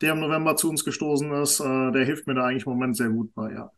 [0.00, 2.96] der im November zu uns gestoßen ist, äh, der hilft mir da eigentlich im Moment
[2.96, 3.70] sehr gut bei, ja.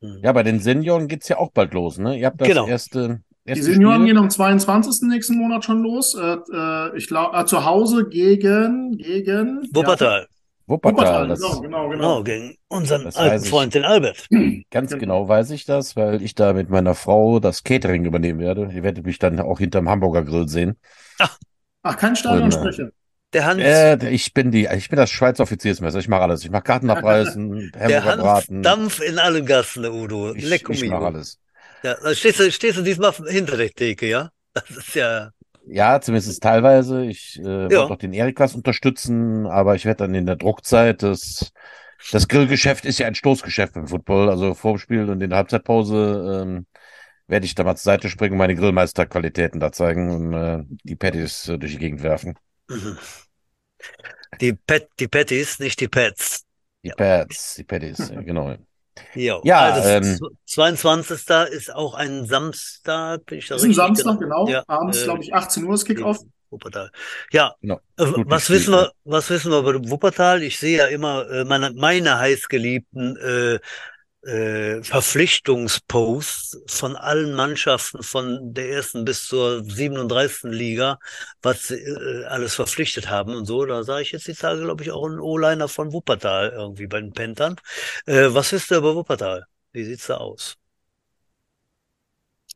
[0.00, 0.20] Hm.
[0.22, 2.18] Ja, bei den Senioren geht es ja auch bald los, ne?
[2.18, 2.66] Ihr habt das genau.
[2.66, 3.64] erste, erste.
[3.64, 4.06] Die Senioren Spiel.
[4.06, 5.08] gehen am 22.
[5.08, 6.14] nächsten Monat schon los.
[6.14, 9.68] Äh, äh ich glaube, äh, zu Hause gegen, gegen.
[9.72, 10.22] Wuppertal.
[10.22, 10.26] Ja,
[10.68, 11.90] Wuppertal, das, genau, genau, genau.
[11.90, 14.26] genau gegen unseren alten Freund, den Albert.
[14.70, 15.00] Ganz genau.
[15.00, 18.70] genau weiß ich das, weil ich da mit meiner Frau das Catering übernehmen werde.
[18.74, 20.76] Ihr werdet mich dann auch hinterm Hamburger Grill sehen.
[21.20, 21.38] Ach,
[21.86, 22.88] Ach kein Stadionsprecher.
[23.32, 23.60] Der Hans.
[23.60, 25.98] Äh, ich bin die, ich bin das Schweizer Offiziersmesser.
[25.98, 26.44] Ich mache alles.
[26.44, 28.62] Ich mache Karten abreißen, Hamburger braten.
[28.62, 30.34] Dampf in allen Gassen, Udo.
[30.34, 31.38] Ich, Leck ich mache alles.
[31.82, 34.30] Ja, da stehst du, stehst du diesmal hinter der Theke, ja?
[34.54, 35.30] Das ist ja.
[35.68, 37.04] Ja, zumindest teilweise.
[37.04, 37.62] Ich äh, ja.
[37.62, 41.52] wollte auch den Erik was unterstützen, aber ich werde dann in der Druckzeit das,
[42.12, 44.30] das Grillgeschäft ist ja ein Stoßgeschäft im Football.
[44.30, 46.66] Also vor dem Spiel und in der Halbzeitpause ähm,
[47.26, 51.48] werde ich da mal zur Seite springen, meine Grillmeisterqualitäten da zeigen und äh, die Patties
[51.48, 52.38] äh, durch die Gegend werfen.
[54.40, 56.44] Die, Pet, die Patties, nicht die Pets.
[56.82, 58.56] Die Pets, die Patties, genau.
[59.14, 61.52] Jo, ja, also ähm, 22.
[61.52, 63.26] ist auch ein Samstag.
[63.26, 64.44] Bin ich da ist ein Samstag, genau.
[64.44, 64.48] genau.
[64.48, 66.18] Ja, Abends, äh, glaube ich, 18 Uhr ist Kickoff.
[66.50, 66.90] Wuppertal.
[67.32, 67.80] Ja, Genau.
[67.98, 70.42] äh, was wissen wir, was wissen wir über Wuppertal?
[70.42, 73.58] Ich sehe ja immer äh, meine, meine heißgeliebten äh,
[74.26, 80.50] äh, Verpflichtungsposts von allen Mannschaften von der ersten bis zur 37.
[80.50, 80.98] Liga,
[81.42, 83.64] was sie äh, alles verpflichtet haben und so.
[83.64, 87.00] Da sah ich jetzt die Tage, glaube ich, auch einen O-Liner von Wuppertal irgendwie bei
[87.00, 87.56] den Panthern.
[88.06, 89.46] Äh, was wisst ihr über Wuppertal?
[89.72, 90.56] Wie sieht's da aus?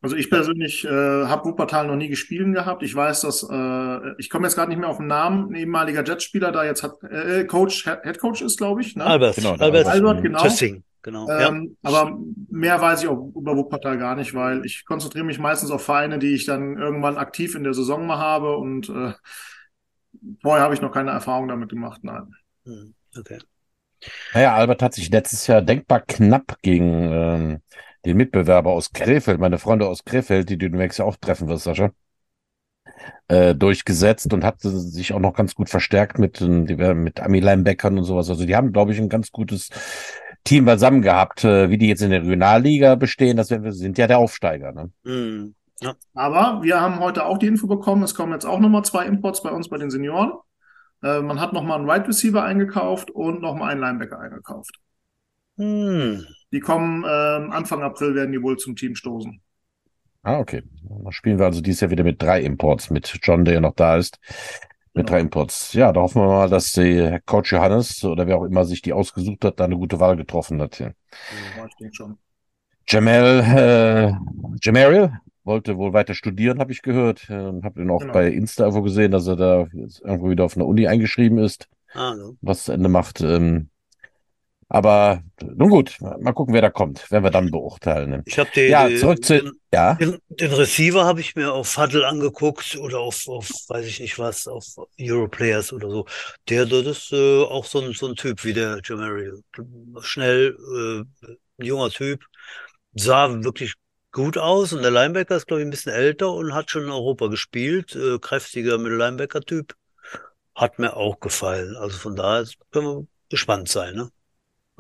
[0.02, 2.82] Also ich persönlich äh, habe Wuppertal noch nie gespielt gehabt.
[2.82, 6.02] Ich weiß, dass äh, ich komme jetzt gerade nicht mehr auf den Namen, ein ehemaliger
[6.02, 8.96] Jetspieler da jetzt hat äh, Coach, Head Coach ist, glaube ich.
[8.96, 9.04] Ne?
[9.04, 10.42] Albert, Genau, Albert, Albert, genau.
[10.42, 11.28] Tüssing, genau.
[11.28, 11.48] ja.
[11.48, 12.18] Ähm, aber
[12.50, 16.18] mehr weiß ich auch über Wuppertal gar nicht, weil ich konzentriere mich meistens auf Vereine,
[16.18, 19.12] die ich dann irgendwann aktiv in der Saison mal habe und äh,
[20.42, 22.00] vorher habe ich noch keine Erfahrung damit gemacht.
[22.02, 22.34] Nein.
[22.64, 23.38] Hm, Okay.
[24.32, 27.62] Naja, Albert hat sich letztes Jahr denkbar knapp gegen ähm,
[28.04, 31.64] den Mitbewerber aus Krefeld, meine Freunde aus Krefeld, die du demnächst ja auch treffen wirst,
[31.64, 31.90] Sascha,
[33.28, 38.28] äh, durchgesetzt und hat sich auch noch ganz gut verstärkt mit, mit Ami-Linebackern und sowas.
[38.28, 39.70] Also die haben, glaube ich, ein ganz gutes
[40.44, 41.44] Team beisammen gehabt.
[41.44, 44.72] Äh, wie die jetzt in der Regionalliga bestehen, das sind ja der Aufsteiger.
[44.72, 44.90] Ne?
[45.04, 45.54] Hm,
[46.14, 49.42] Aber wir haben heute auch die Info bekommen, es kommen jetzt auch nochmal zwei Imports
[49.42, 50.32] bei uns bei den Senioren.
[51.02, 54.76] Äh, man hat nochmal einen Wide Receiver eingekauft und nochmal einen Linebacker eingekauft.
[55.56, 56.26] hm.
[56.52, 59.40] Die kommen ähm, Anfang April, werden die wohl zum Team stoßen.
[60.22, 60.62] Ah, okay.
[60.82, 63.74] Dann spielen wir also dieses Jahr wieder mit drei Imports, mit John, der ja noch
[63.74, 64.18] da ist.
[65.00, 65.16] Mit Genau.
[65.16, 65.72] drei Imports.
[65.72, 68.92] Ja, da hoffen wir mal, dass der Coach Johannes oder wer auch immer sich die
[68.92, 70.78] ausgesucht hat, da eine gute Wahl getroffen hat.
[70.78, 70.90] Ja.
[71.68, 72.18] Ich denke schon.
[72.88, 74.12] Jamal, äh,
[74.62, 75.12] Jamariel
[75.44, 77.26] wollte wohl weiter studieren, habe ich gehört.
[77.30, 78.12] Ähm, habe ihn auch Genau.
[78.12, 81.68] bei Insta irgendwo gesehen, dass er da jetzt irgendwo wieder auf einer Uni eingeschrieben ist,
[81.94, 82.36] Ah, so.
[82.42, 83.20] was zu Ende macht.
[83.20, 83.69] Ähm,
[84.72, 87.10] aber nun gut, mal gucken, wer da kommt.
[87.10, 88.22] Werden wir dann beurteilen.
[88.24, 89.94] Ich habe den, Ja, zurück zu, den, ja.
[89.94, 94.16] den, den Receiver habe ich mir auf Huddle angeguckt oder auf, auf, weiß ich nicht
[94.20, 94.64] was, auf
[94.98, 96.06] Europlayers oder so.
[96.48, 99.32] Der, der ist äh, auch so ein, so ein Typ wie der Jamari.
[100.02, 101.28] Schnell, äh,
[101.58, 102.24] ein junger Typ.
[102.94, 103.74] Sah wirklich
[104.12, 106.90] gut aus und der Linebacker ist, glaube ich, ein bisschen älter und hat schon in
[106.90, 107.96] Europa gespielt.
[107.96, 109.74] Äh, kräftiger Mittel-Linebacker-Typ.
[110.54, 111.74] Hat mir auch gefallen.
[111.76, 114.10] Also von daher können wir gespannt sein, ne?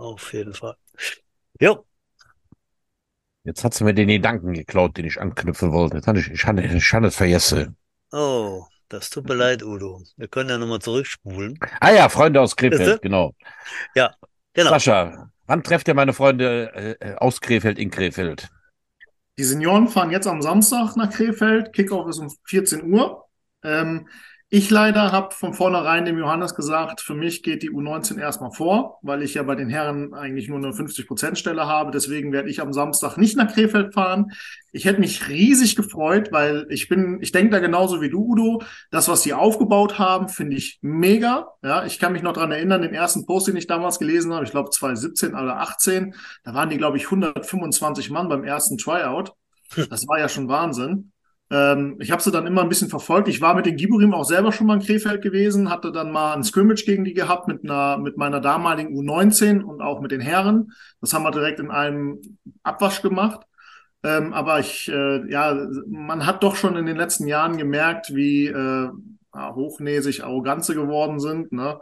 [0.00, 0.76] Auf jeden Fall.
[1.60, 1.78] Ja,
[3.44, 5.96] Jetzt hat sie mir den Gedanken geklaut, den ich anknüpfen wollte.
[5.96, 7.76] Jetzt hatte ich, ich hatte, ich hatte es vergessen.
[8.12, 10.02] Oh, das tut mir leid, Udo.
[10.16, 11.58] Wir können ja nochmal zurückspulen.
[11.80, 12.54] Ah ja, Freunde aus?
[12.54, 13.34] Krefeld, genau.
[14.52, 14.70] Genau.
[14.70, 18.50] Sascha, wann trefft ihr meine Freunde äh, aus Krefeld in Krefeld?
[19.38, 21.72] Die Senioren fahren jetzt am Samstag nach Krefeld.
[21.72, 23.24] Kickoff ist um 14 Uhr.
[23.62, 24.06] Ähm,
[24.52, 28.98] ich leider habe von vornherein dem Johannes gesagt, für mich geht die U19 erstmal vor,
[29.00, 31.92] weil ich ja bei den Herren eigentlich nur eine 50%-Stelle habe.
[31.92, 34.32] Deswegen werde ich am Samstag nicht nach Krefeld fahren.
[34.72, 38.62] Ich hätte mich riesig gefreut, weil ich bin, ich denke da genauso wie du, Udo.
[38.90, 41.46] Das, was die aufgebaut haben, finde ich mega.
[41.62, 44.44] Ja, ich kann mich noch dran erinnern, den ersten Post, den ich damals gelesen habe,
[44.44, 49.32] ich glaube 2017 oder 18, da waren die, glaube ich, 125 Mann beim ersten Tryout.
[49.88, 51.12] Das war ja schon Wahnsinn.
[51.50, 53.28] Ähm, ich habe sie dann immer ein bisschen verfolgt.
[53.28, 56.34] Ich war mit den Giburim auch selber schon mal in Krefeld gewesen, hatte dann mal
[56.34, 60.20] ein Scrimmage gegen die gehabt mit einer, mit meiner damaligen U19 und auch mit den
[60.20, 60.72] Herren.
[61.00, 62.20] Das haben wir direkt in einem
[62.62, 63.40] Abwasch gemacht.
[64.02, 68.46] Ähm, aber ich, äh, ja, man hat doch schon in den letzten Jahren gemerkt, wie
[68.46, 68.88] äh,
[69.34, 71.52] hochnäsig arrogant sie geworden sind.
[71.52, 71.78] Ne?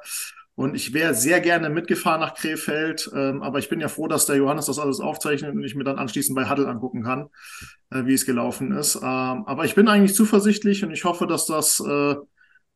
[0.59, 4.27] Und ich wäre sehr gerne mitgefahren nach Krefeld, ähm, aber ich bin ja froh, dass
[4.27, 7.29] der Johannes das alles aufzeichnet und ich mir dann anschließend bei Huddle angucken kann,
[7.91, 8.97] äh, wie es gelaufen ist.
[8.97, 12.17] Ähm, aber ich bin eigentlich zuversichtlich und ich hoffe, dass das äh,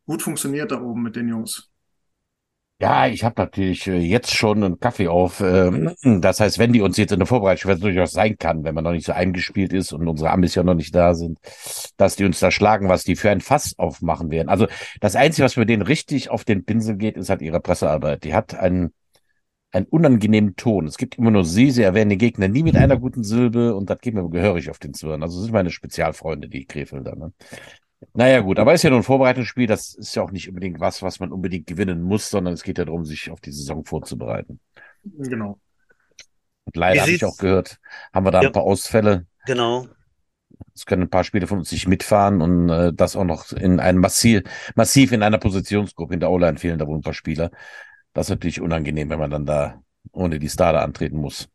[0.07, 1.71] gut funktioniert da oben mit den Jungs.
[2.83, 5.40] Ja, ich habe natürlich äh, jetzt schon einen Kaffee auf.
[5.40, 8.75] Ähm, das heißt, wenn die uns jetzt in der Vorbereitung, was durchaus sein kann, wenn
[8.75, 11.38] man noch nicht so eingespielt ist und unsere ja noch nicht da sind,
[11.97, 14.49] dass die uns da schlagen, was die für ein Fass aufmachen werden.
[14.49, 14.66] Also
[15.01, 18.25] das Einzige, was für denen richtig auf den Pinsel geht, ist halt ihre Pressearbeit.
[18.25, 18.92] Die hat einen,
[19.71, 20.88] einen unangenehmen Ton.
[20.88, 23.90] Es gibt immer nur sie, sie erwähnen den Gegner nie mit einer guten Silbe und
[23.90, 25.23] das geht mir gehörig auf den Zwirn.
[25.23, 27.14] Also das sind meine Spezialfreunde, die Krefelder.
[27.14, 27.33] Ne?
[28.15, 29.67] Naja, gut, aber ist ja nur ein Vorbereitungsspiel.
[29.67, 32.79] Das ist ja auch nicht unbedingt was, was man unbedingt gewinnen muss, sondern es geht
[32.79, 34.61] ja darum, sich auf die Saison vorzubereiten.
[35.05, 35.59] Genau.
[36.65, 37.79] Und leider habe ich auch gehört,
[38.12, 38.49] haben wir da Ja.
[38.49, 39.27] ein paar Ausfälle.
[39.47, 39.87] Genau.
[40.75, 43.81] Es können ein paar Spieler von uns nicht mitfahren und äh, das auch noch in
[43.81, 44.43] einem massiv,
[44.75, 46.15] massiv in einer Positionsgruppe.
[46.15, 47.51] In der O-Line fehlen da wohl ein paar Spieler.
[48.12, 51.49] Das ist natürlich unangenehm, wenn man dann da ohne die Star da antreten muss.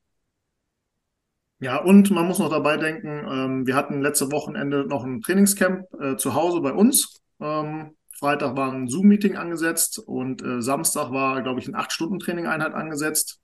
[1.59, 5.85] Ja, und man muss noch dabei denken, ähm, wir hatten letzte Wochenende noch ein Trainingscamp
[5.99, 7.19] äh, zu Hause bei uns.
[7.39, 13.39] Ähm, Freitag war ein Zoom-Meeting angesetzt und äh, Samstag war, glaube ich, ein 8-Stunden-Training-Einheit angesetzt.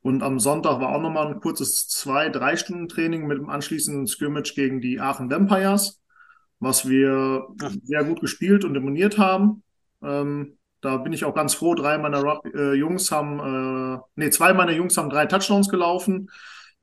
[0.00, 4.06] Und am Sonntag war auch nochmal ein kurzes zwei, drei Stunden Training mit dem anschließenden
[4.06, 6.00] Scrimmage gegen die Aachen Vampires.
[6.58, 7.48] was wir
[7.84, 9.62] sehr gut gespielt und demoniert haben.
[10.02, 11.74] Ähm, da bin ich auch ganz froh.
[11.74, 16.30] Drei meiner äh, Jungs haben, äh, nee, zwei meiner Jungs haben drei Touchdowns gelaufen.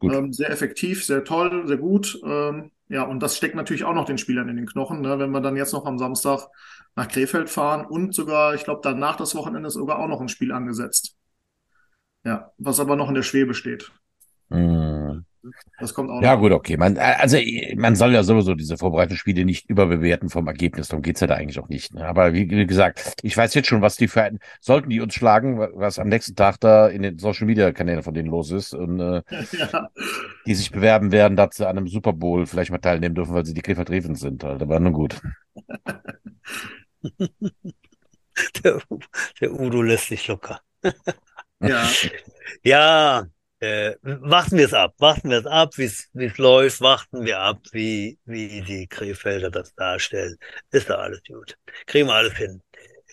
[0.01, 2.19] Ähm, sehr effektiv, sehr toll, sehr gut.
[2.23, 5.19] Ähm, ja, und das steckt natürlich auch noch den Spielern in den Knochen, ne?
[5.19, 6.47] wenn wir dann jetzt noch am Samstag
[6.95, 10.29] nach Krefeld fahren und sogar, ich glaube, danach das Wochenende ist sogar auch noch ein
[10.29, 11.15] Spiel angesetzt.
[12.23, 13.91] Ja, was aber noch in der Schwebe steht.
[14.49, 15.25] Mhm.
[15.79, 16.41] Das kommt auch Ja, noch.
[16.41, 16.75] gut, okay.
[16.77, 17.37] Man, also
[17.75, 20.89] man soll ja sowieso diese Vorbereitungsspiele nicht überbewerten vom Ergebnis.
[20.89, 21.93] Darum geht's ja da eigentlich auch nicht.
[21.93, 22.05] Ne?
[22.05, 25.13] Aber wie, wie gesagt, ich weiß jetzt schon, was die für ein, sollten die uns
[25.13, 28.73] schlagen, was am nächsten Tag da in den Social Media Kanälen von denen los ist
[28.73, 29.21] und äh,
[29.51, 29.89] Ja,
[30.45, 33.45] die sich bewerben werden, dass sie an einem Super Bowl vielleicht mal teilnehmen dürfen, weil
[33.45, 34.43] sie die Krefeld Ravens sind.
[34.43, 34.61] Halt.
[34.61, 35.21] Aber nun gut.
[38.63, 38.79] Der,
[39.41, 40.61] der Udo lässt sich locker.
[41.61, 41.87] ja.
[42.63, 43.27] Ja,
[43.59, 44.93] äh, warten wir es ab.
[44.99, 46.81] Warten wir es ab, wie es läuft.
[46.81, 50.37] Warten wir ab, wie, wie die Krefelder das darstellen.
[50.71, 51.57] Ist da alles gut.
[51.85, 52.61] Kriegen wir alles hin.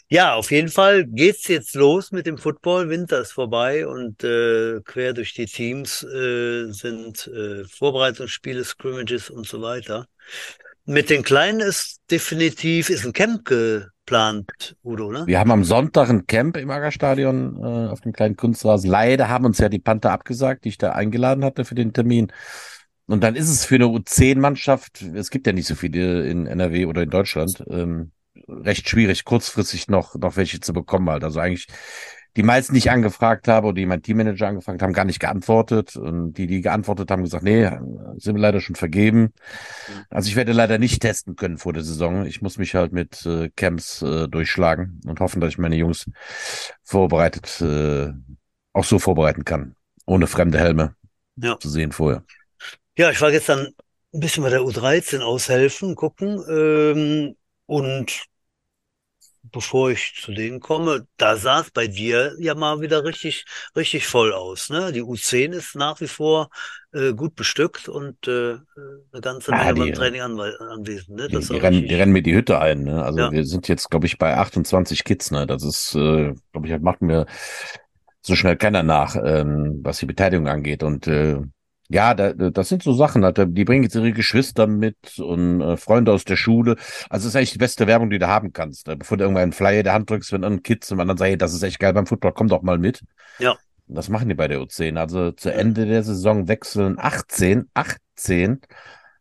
[0.08, 2.88] Ja, auf jeden Fall geht's jetzt los mit dem Football.
[2.88, 9.48] Winter ist vorbei und äh, quer durch die Teams äh, sind äh, Vorbereitungsspiele, Scrimmages und
[9.48, 10.06] so weiter.
[10.86, 15.24] Mit den Kleinen ist definitiv ist ein Camp geplant, Udo, ne?
[15.26, 18.88] Wir haben am Sonntag ein Camp im Aggerstadion äh, auf dem kleinen Kunstrasen.
[18.88, 22.32] Leider haben uns ja die Panther abgesagt, die ich da eingeladen hatte für den Termin.
[23.06, 26.86] Und dann ist es für eine U10-Mannschaft, es gibt ja nicht so viele in NRW
[26.86, 28.12] oder in Deutschland, ähm,
[28.48, 31.24] recht schwierig, kurzfristig noch, noch welche zu bekommen halt.
[31.24, 31.66] Also eigentlich
[32.36, 35.96] die meisten, die ich angefragt habe oder die mein Teammanager angefragt haben, gar nicht geantwortet.
[35.96, 37.68] Und die, die geantwortet haben, gesagt, nee,
[38.18, 39.32] sind wir leider schon vergeben.
[40.10, 42.26] Also ich werde leider nicht testen können vor der Saison.
[42.26, 46.06] Ich muss mich halt mit äh, Camps äh, durchschlagen und hoffen, dass ich meine Jungs
[46.84, 48.12] vorbereitet, äh,
[48.72, 49.74] auch so vorbereiten kann.
[50.04, 50.94] Ohne fremde Helme
[51.36, 51.58] Ja.
[51.58, 52.22] zu sehen vorher.
[52.98, 53.74] Ja, ich war gestern
[54.12, 56.42] ein bisschen bei der U13 aushelfen, gucken.
[56.48, 58.24] Ähm, und
[59.52, 63.44] bevor ich zu denen komme, da sah es bei dir ja mal wieder richtig,
[63.76, 64.70] richtig voll aus.
[64.70, 64.92] Ne?
[64.92, 66.48] Die U10 ist nach wie vor
[66.92, 68.56] äh, gut bestückt und äh,
[69.12, 71.16] eine ganze Ah, Menge die- beim Training anwe anwesend.
[71.16, 71.28] Ne?
[71.28, 72.84] Die, die, rennen, die rennen mir die Hütte ein.
[72.84, 73.02] Ne?
[73.04, 73.30] Also Ja.
[73.32, 75.30] wir sind jetzt, glaube ich, bei 28 Kids.
[75.30, 75.46] Ne?
[75.46, 77.26] Das ist, äh, glaube ich, macht mir
[78.22, 80.82] so schnell keiner nach, ähm, was die Beteiligung angeht.
[80.82, 81.38] Und äh,
[81.88, 85.76] ja, da, das sind so Sachen, halt, die bringen jetzt ihre Geschwister mit und äh,
[85.76, 86.76] Freunde aus der Schule.
[87.08, 88.86] Also das ist eigentlich die beste Werbung, die du haben kannst.
[88.86, 88.96] Ne?
[88.96, 91.16] Bevor du irgendwann einen Flyer in der Hand drückst, wenn ein Kids und man dann
[91.16, 93.02] sagt, hey, das ist echt geil beim Football, komm doch mal mit.
[93.38, 93.56] Ja.
[93.88, 94.96] Das machen die bei der U10.
[94.96, 95.52] Also zu.
[95.52, 98.60] Ende der Saison wechseln 18, 18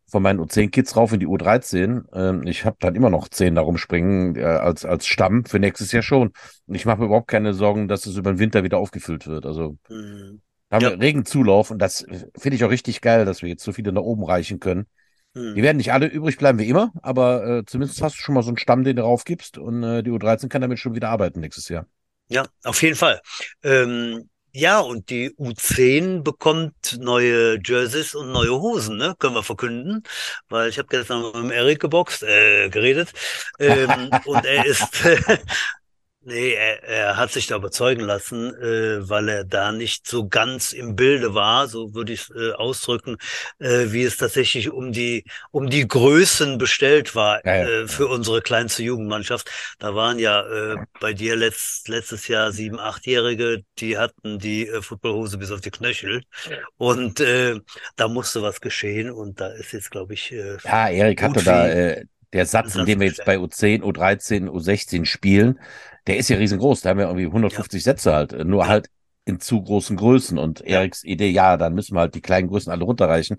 [0.07, 2.03] von meinen U10-Kids rauf in die U13.
[2.13, 5.91] Ähm, ich habe dann immer noch 10 da rumspringen äh, als, als Stamm für nächstes
[5.91, 6.31] Jahr schon.
[6.65, 9.45] Und ich mache mir überhaupt keine Sorgen, dass es über den Winter wieder aufgefüllt wird.
[9.45, 10.41] Also Mhm.
[10.75, 10.89] Haben Ja.
[10.89, 12.05] regen Zulauf und das
[12.37, 14.87] finde ich auch richtig geil, dass wir jetzt so viele nach oben reichen können.
[15.55, 15.63] Die Mhm.
[15.63, 18.49] werden nicht alle übrig bleiben wie immer, aber äh, zumindest hast du schon mal so
[18.49, 21.69] einen Stamm, den du raufgibst und äh, die U13 kann damit schon wieder arbeiten nächstes
[21.69, 21.87] Jahr.
[22.27, 23.21] Ja, auf jeden Fall.
[23.63, 29.13] Ähm, ja, und die U10 bekommt neue Jerseys und neue Hosen, ne?
[29.19, 30.03] Können wir verkünden,
[30.49, 33.11] weil ich habe gestern mit dem Erik geboxt, äh, geredet.
[33.59, 35.03] Ähm, und er ist,
[36.25, 40.73] nee, er, er hat sich da überzeugen lassen, äh, weil er da nicht so ganz
[40.73, 43.17] im Bilde war, so würde ich es äh, ausdrücken,
[43.59, 48.07] äh, wie es tatsächlich um die um die Größen bestellt war Ja, ja, äh, für
[48.07, 49.49] unsere kleinste Jugendmannschaft.
[49.79, 54.81] Da waren ja äh, bei dir letzt, letztes Jahr sieben, achtjährige, die hatten die äh,
[54.81, 56.23] Footballhose bis auf die Knöchel.
[56.77, 57.59] Und äh,
[57.95, 61.67] da musste was geschehen und da ist jetzt, glaube ich, äh, Ja, Erik hatte da
[61.67, 65.59] äh, der Satz, in dem wir jetzt bei U10, U13, U16 spielen,
[66.07, 66.81] der ist ja riesengroß.
[66.81, 68.69] Da haben wir irgendwie 150 Sätze halt, äh, nur Ja.
[68.69, 68.89] halt
[69.25, 70.37] in zu großen Größen.
[70.37, 70.79] Und Ja.
[70.79, 73.37] Eriks Idee, ja, dann müssen wir halt die kleinen Größen alle runterreichen.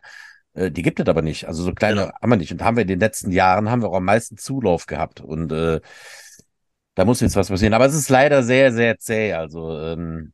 [0.54, 1.46] Äh, die gibt es aber nicht.
[1.46, 2.12] Also so kleine Genau.
[2.20, 2.52] haben wir nicht.
[2.52, 5.20] Und haben wir in den letzten Jahren haben wir auch am meisten Zulauf gehabt.
[5.20, 5.80] Und äh,
[6.94, 7.74] da muss jetzt was passieren.
[7.74, 9.34] Aber es ist leider sehr, sehr zäh.
[9.34, 10.32] Also ähm,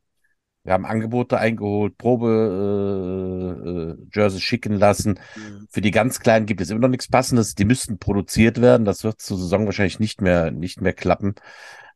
[0.64, 5.18] wir haben Angebote eingeholt, Probe äh, äh, Jerseys schicken lassen.
[5.34, 7.54] mh, Für die ganz Kleinen gibt es immer noch nichts Passendes.
[7.56, 8.84] Die müssten produziert werden.
[8.84, 11.34] Das wird zur Saison wahrscheinlich nicht mehr, nicht mehr klappen.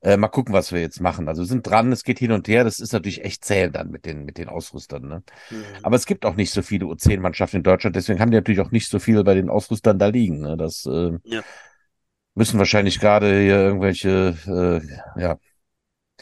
[0.02, 1.28] Äh, mal gucken, was wir jetzt machen.
[1.28, 2.64] Also wir sind dran, es geht hin und her.
[2.64, 5.08] Das ist natürlich echt zäh dann mit den, mit den Ausrüstern.
[5.08, 5.22] Ne?
[5.50, 5.82] mh.
[5.82, 7.96] Aber es gibt auch nicht so viele U10-Mannschaften in Deutschland.
[7.96, 10.40] Deswegen haben die natürlich auch nicht so viel bei den Ausrüstern da liegen.
[10.40, 10.56] Ne?
[10.56, 11.42] Das äh, Ja.
[12.34, 14.36] müssen wahrscheinlich gerade hier irgendwelche
[15.16, 15.38] äh, ja,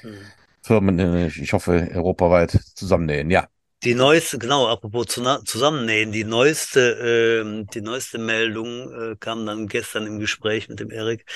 [0.02, 0.34] mh.
[0.62, 3.30] Firmen, äh, ich hoffe, europaweit zusammennähen.
[3.30, 3.48] Ja.
[3.84, 9.66] Die neueste, genau, apropos zu, zusammennähen, die neueste, ähm, die neueste Meldung äh, kam dann
[9.68, 11.26] gestern im Gespräch mit dem Erik.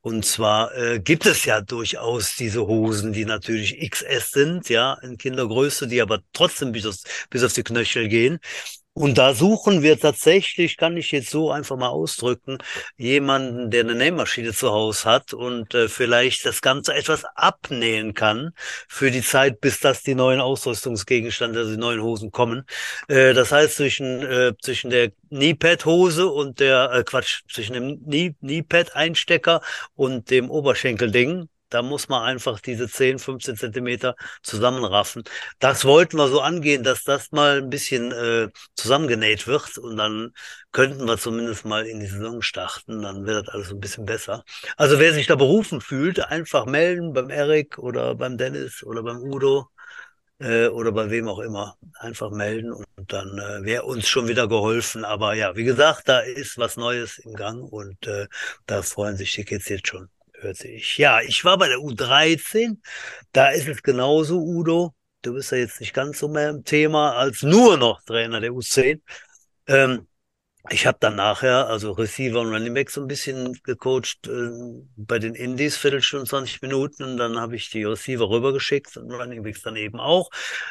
[0.00, 5.18] Und zwar äh, gibt es ja durchaus diese Hosen, die natürlich XS sind, ja, in
[5.18, 8.38] Kindergröße, die aber trotzdem bis, aus, bis auf die Knöchel gehen.
[8.98, 12.58] Und da suchen wir tatsächlich, kann ich jetzt so einfach mal ausdrücken,
[12.96, 18.50] jemanden, der eine Nähmaschine zu Hause hat und äh, vielleicht das Ganze etwas abnähen kann
[18.88, 22.64] für die Zeit, bis das die neuen Ausrüstungsgegenstände, also die neuen Hosen kommen.
[23.06, 29.60] Äh, das heißt, zwischen, äh, zwischen der Kneepad-Hose und der, äh, Quatsch, zwischen dem Kneepad-Einstecker
[29.94, 35.22] und dem Oberschenkelding, da muss man einfach diese 10, 15 Zentimeter zusammenraffen.
[35.58, 40.32] Das wollten wir so angehen, dass das mal ein bisschen äh, zusammengenäht wird und dann
[40.72, 43.02] könnten wir zumindest mal in die Saison starten.
[43.02, 44.44] Dann wird das alles ein bisschen besser.
[44.76, 49.18] Also wer sich da berufen fühlt, einfach melden beim Erik oder beim Dennis oder beim
[49.18, 49.68] Udo
[50.40, 51.76] äh, oder bei wem auch immer.
[51.98, 55.04] Einfach melden und dann äh, wäre uns schon wieder geholfen.
[55.04, 58.26] Aber ja, wie gesagt, da ist was Neues im Gang und äh,
[58.66, 60.08] da freuen sich die Kids jetzt schon
[60.40, 60.98] hörte ich.
[60.98, 62.80] Ja, ich war bei der U13.
[63.32, 64.94] Da ist es genauso, Udo.
[65.22, 68.52] Du bist ja jetzt nicht ganz so mehr im Thema als nur noch Trainer der
[68.52, 69.00] U10.
[69.66, 70.06] Ähm,
[70.70, 74.50] ich habe dann nachher, also Receiver und Running Back so ein bisschen gecoacht äh,
[74.96, 79.42] bei den Indies, Viertelstunde, 20 Minuten und dann habe ich die Receiver rübergeschickt und Running
[79.42, 80.30] Backs dann eben auch.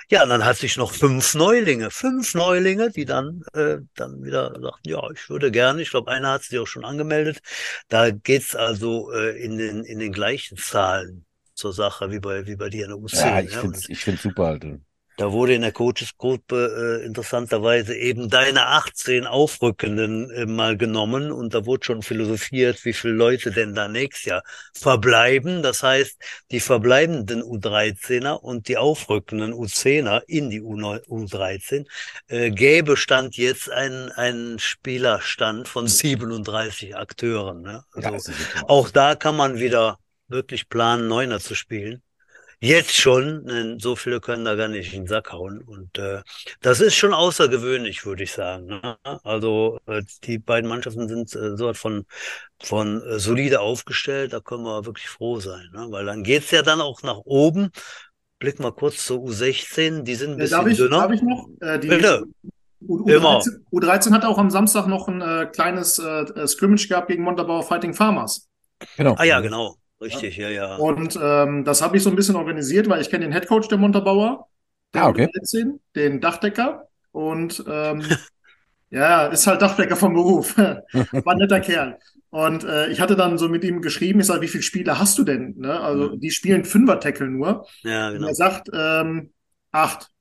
[0.10, 4.60] Ja, und dann hatte ich noch fünf Neulinge, fünf Neulinge, die dann, äh, dann wieder
[4.60, 7.40] sagten, ja, ich würde gerne, ich glaube, einer hat sich auch schon angemeldet.
[7.88, 12.56] Da geht's also äh, in, den, in den gleichen Zahlen zur Sache wie bei, wie
[12.56, 13.26] bei dir in der U10.
[13.26, 13.62] Ja, ich ja.
[13.62, 14.80] finde es super, Alter.
[15.18, 21.56] Da wurde in der Coachesgruppe äh, interessanterweise eben deine 18 Aufrückenden äh, mal genommen und
[21.56, 24.44] da wurde schon philosophiert, wie viele Leute denn da nächstes Jahr
[24.76, 25.64] verbleiben.
[25.64, 31.88] Das heißt, die verbleibenden U13er und die aufrückenden U10er in die U13
[32.28, 37.64] äh, gäbe stand jetzt ein, ein Spielerstand von 37 Akteuren.
[37.64, 37.84] Ne?
[37.92, 38.32] Also
[38.68, 39.98] auch da kann man wieder
[40.28, 42.04] wirklich planen, Neuner zu spielen
[42.60, 45.62] jetzt schon, denn so viele können da gar nicht in den Sack hauen.
[45.62, 46.22] Und äh,
[46.62, 48.66] das ist schon außergewöhnlich, würde ich sagen.
[48.66, 48.98] Ne?
[49.24, 52.06] Also äh, die beiden Mannschaften sind äh, so von,
[52.62, 55.70] von äh, solide aufgestellt, da können wir wirklich froh sein.
[55.74, 55.88] Ne?
[55.90, 57.72] Weil dann geht's ja dann auch nach oben.
[58.40, 61.00] Blick mal kurz zur U16, die sind ein bisschen darf ich, dünner.
[61.00, 61.48] Darf ich noch?
[61.60, 62.24] Äh, die, Bitte.
[62.88, 67.24] U U13, U13 hat auch am Samstag noch ein äh, kleines äh, Scrimmage gehabt gegen
[67.24, 68.48] Montabaur Fighting Farmers.
[68.96, 69.16] Genau.
[69.18, 69.76] Ah ja, genau.
[70.02, 70.76] Richtig, ja, ja.
[70.78, 73.78] Und ähm, das habe ich so ein bisschen organisiert, weil ich kenne den Headcoach der
[73.78, 74.48] Montabauer,
[74.94, 75.28] den, Ah, okay.
[75.34, 76.88] 13, den Dachdecker.
[77.12, 78.04] Und ähm,
[78.92, 80.58] ja, ist halt Dachdecker vom Beruf.
[80.58, 82.00] War ein netter Kerl.
[82.30, 85.18] Und äh, ich hatte dann so mit ihm geschrieben, ich sage, wie viele Spiele hast
[85.18, 85.56] du denn?
[85.58, 85.80] Ne?
[85.80, 87.66] Also die spielen Fünfer-Tackle nur.
[87.84, 88.28] Ja, Und genau.
[88.28, 89.34] er sagt, ähm,
[89.72, 90.12] acht.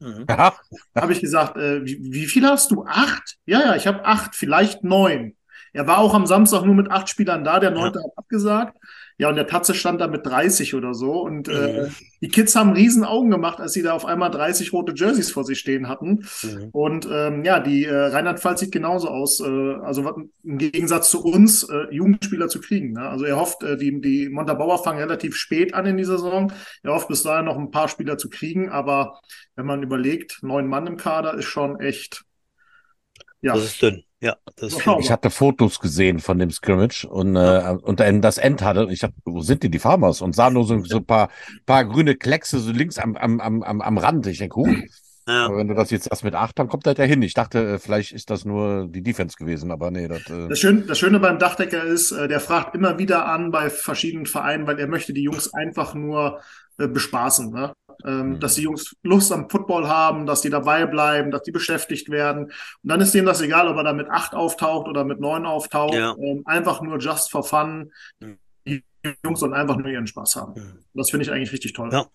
[0.00, 0.26] Mhm.
[0.28, 0.54] Ja,
[1.00, 2.84] Habe ich gesagt, äh, wie, wie viel hast du?
[2.86, 3.38] Acht?
[3.46, 5.36] Ja, ja, ich habe acht, vielleicht neun.
[5.78, 8.76] Er war auch am Samstag nur mit acht Spielern da, der neunte hat abgesagt.
[9.20, 11.12] Ja, und der Tatze stand da mit 30 oder so.
[11.22, 11.94] Und äh, Mhm.
[12.20, 15.44] die Kids haben riesen Augen gemacht, als sie da auf einmal 30 rote Jerseys vor
[15.44, 16.24] sich stehen hatten.
[16.42, 16.68] Mhm.
[16.72, 19.40] Und ähm, ja, die äh, Rheinland-Pfalz sieht genauso aus.
[19.40, 19.44] Äh,
[19.82, 20.08] also
[20.44, 22.92] im Gegensatz zu uns, äh, Jugendspieler zu kriegen.
[22.92, 23.08] Ne?
[23.08, 26.52] Also er hofft, äh, die, die Montabaur fangen relativ spät an in die Saison.
[26.84, 28.68] Er hofft bis dahin noch ein paar Spieler zu kriegen.
[28.68, 29.18] Aber
[29.56, 32.24] wenn man überlegt, neun Mann im Kader ist schon echt.
[33.40, 34.02] Ja, Das ist dünn.
[34.20, 34.96] Ja, das ist dünn.
[34.98, 38.86] ich hatte Fotos gesehen von dem Scrimmage und, äh, und dann das End hatte.
[38.86, 40.20] Und ich dachte, wo sind denn die Farmers?
[40.20, 41.28] Und sah nur so, so ein paar,
[41.66, 44.26] paar grüne Kleckse so links am, am, am, am Rand.
[44.26, 44.74] Ich denke, huh,
[45.28, 45.46] ja.
[45.46, 47.22] aber wenn du das jetzt erst mit acht, dann kommt das ja hin.
[47.22, 50.58] Ich dachte, äh, vielleicht ist das nur die Defense gewesen, aber nee, das, äh, Das
[50.58, 54.66] Schöne, das Schöne beim Dachdecker ist, äh, der fragt immer wieder an bei verschiedenen Vereinen,
[54.66, 56.40] weil er möchte die Jungs einfach nur
[56.78, 57.52] äh, bespaßen.
[57.52, 57.72] Ne?
[58.04, 58.40] Ähm, Mhm.
[58.40, 62.44] Dass die Jungs Lust am Football haben, dass die dabei bleiben, dass die beschäftigt werden.
[62.46, 65.46] Und dann ist dem das egal, ob er da mit acht auftaucht oder mit neun
[65.46, 65.94] auftaucht.
[65.94, 66.14] Ja.
[66.18, 67.92] Ähm, einfach nur just for fun.
[68.20, 68.38] Mhm.
[68.66, 68.84] Die
[69.24, 70.60] Jungs sollen einfach nur ihren Spaß haben.
[70.60, 70.78] Mhm.
[70.94, 71.90] Das finde ich eigentlich richtig toll.
[71.92, 72.06] Ja.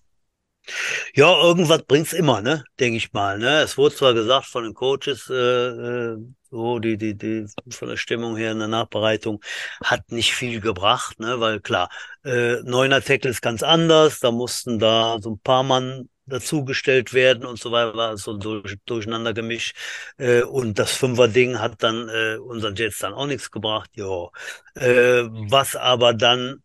[1.13, 2.63] Ja, irgendwas bringt's immer, ne?
[2.79, 3.61] Denke ich mal, ne?
[3.61, 6.17] Es wurde zwar gesagt von den Coaches, äh, äh,
[6.53, 9.41] so die, die, die von der Stimmung her in der Nachbereitung
[9.83, 11.39] hat nicht viel gebracht, ne?
[11.39, 11.89] Weil klar,
[12.23, 17.45] äh, neuner Tackle ist ganz anders, da mussten da so ein paar Mann dazugestellt werden
[17.45, 19.75] und so weiter, war so durch, durcheinander gemischt.
[20.17, 24.29] Äh, und das Fünfer-Ding hat dann äh, unseren Jets dann auch nichts gebracht, ja.
[24.75, 26.62] Äh, was aber dann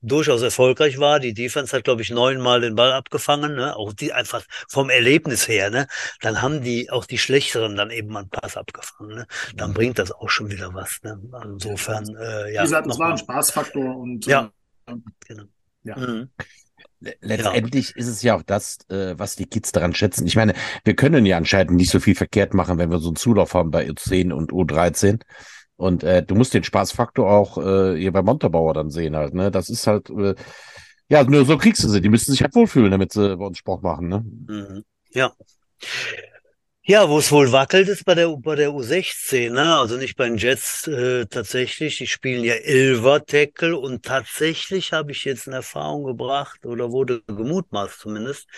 [0.00, 1.20] durchaus erfolgreich war.
[1.20, 3.76] Die Defense hat, glaube ich, neunmal den Ball abgefangen, ne?
[3.76, 5.86] Auch die einfach vom Erlebnis her, ne?
[6.20, 9.26] Dann haben die auch die Schlechteren dann eben mal einen Pass abgefangen, ne?
[9.56, 11.20] Dann bringt das auch schon wieder was, ne?
[11.32, 12.60] Also Insofern, äh, ja.
[12.60, 13.18] Wie gesagt, es war ein.
[13.18, 14.50] Spaßfaktor und Ja.
[14.86, 14.94] äh,
[15.26, 15.44] Genau.
[15.84, 15.96] Ja.
[15.96, 16.30] Mhm.
[17.00, 20.26] Le- Letztendlich ist es ja auch das, äh, was die Kids daran schätzen.
[20.26, 23.16] Ich meine, wir können ja anscheinend nicht so viel verkehrt machen, wenn wir so einen
[23.16, 25.20] Zulauf haben bei U10 und U13.
[25.78, 29.32] Und äh, du musst den Spaßfaktor auch äh, hier bei Montabaur dann sehen halt.
[29.32, 30.34] Ne, das ist halt äh,
[31.08, 32.00] ja nur so kriegst du sie.
[32.00, 34.08] Die müssen sich halt wohlfühlen, damit sie bei uns Sport machen.
[34.08, 34.24] Ne?
[34.48, 34.84] Mhm.
[35.10, 35.32] Ja.
[36.82, 39.76] Ja, wo es wohl wackelt, ist bei der, bei der U16, ne?
[39.76, 41.98] Also nicht bei den Jets äh, tatsächlich.
[41.98, 48.00] Die spielen ja Elver-Tackle und tatsächlich habe ich jetzt in Erfahrung gebracht oder wurde gemutmaßt
[48.00, 48.48] zumindest,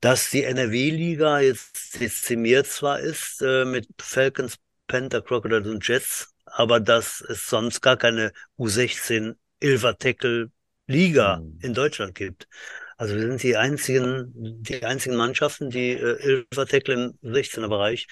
[0.00, 4.56] dass die NRW-Liga jetzt dezimiert zwar ist äh, mit Falcons,
[4.86, 11.58] Panther, Crocodiles und Jets, aber dass es sonst gar keine U16 Elver-Tackle-Liga Hm.
[11.62, 12.48] in Deutschland gibt.
[12.96, 14.32] Also wir sind die einzigen,
[14.62, 18.06] die einzigen Mannschaften, die äh, Elfer-Tackle im 16er Bereich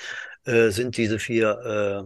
[0.45, 2.05] äh, sind diese vier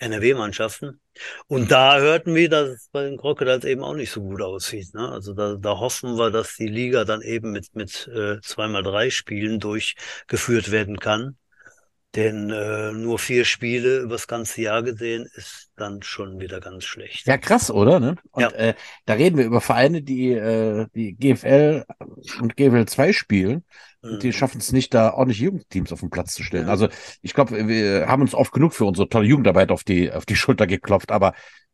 [0.00, 1.00] äh, NRW-Mannschaften.
[1.46, 4.94] Und da hörten wir, dass es bei den Crocodiles eben auch nicht so gut aussieht.
[4.94, 5.08] Ne?
[5.08, 9.10] Also da, da hoffen wir, dass die Liga dann eben mit, mit äh, zweimal drei
[9.10, 11.36] Spielen durchgeführt werden kann.
[12.14, 17.26] Denn äh, nur vier Spiele übers ganze Jahr gesehen ist dann schon wieder ganz schlecht.
[17.26, 18.00] Ja, krass, oder?
[18.00, 18.16] Ne?
[18.32, 18.48] Und Ja.
[18.50, 18.74] äh,
[19.06, 21.84] da reden wir über Vereine, die äh, die GFL
[22.40, 23.64] und GFL 2 spielen.
[24.02, 24.32] Und die Mhm.
[24.32, 26.66] schaffen es nicht, da ordentliche Jugendteams auf den Platz zu stellen.
[26.66, 26.70] Ja.
[26.72, 26.88] Also
[27.22, 30.36] ich glaube, wir haben uns oft genug für unsere tolle Jugendarbeit auf die, auf die
[30.36, 31.10] Schulter geklopft.
[31.12, 31.32] Aber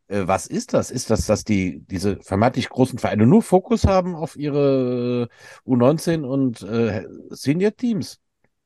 [0.08, 0.90] äh, was ist das?
[0.90, 6.24] Ist das, dass die diese vermeintlich großen Vereine nur Fokus haben auf ihre äh, U19
[6.24, 8.20] und äh, Senior-Teams?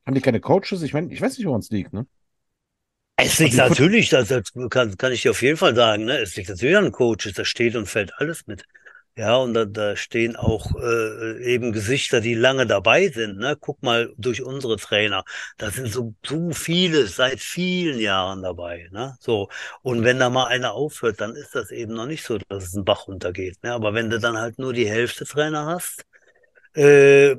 [0.07, 0.83] Haben die keine Coaches?
[0.83, 2.07] Ich meine, ich weiß nicht, woran es liegt, ne?
[3.17, 6.19] Es liegt natürlich, das, das kann, kann ich dir auf jeden Fall sagen, ne?
[6.19, 8.65] Es liegt natürlich an Coaches, da steht und fällt alles mit.
[9.15, 13.37] Ja, und da, da stehen auch äh, eben Gesichter, die lange dabei sind.
[13.39, 13.57] Ne?
[13.61, 15.25] Guck mal durch unsere Trainer.
[15.59, 18.89] Da sind so, so viele seit vielen Jahren dabei.
[18.91, 19.15] Ne?
[19.21, 19.51] So.
[19.83, 22.75] Und wenn da mal einer aufhört, dann ist das eben noch nicht so, dass es
[22.75, 23.63] einen Bach runtergeht.
[23.63, 23.73] Ne?
[23.75, 26.07] Aber wenn du dann halt nur die Hälfte Trainer hast,
[26.75, 27.37] äh,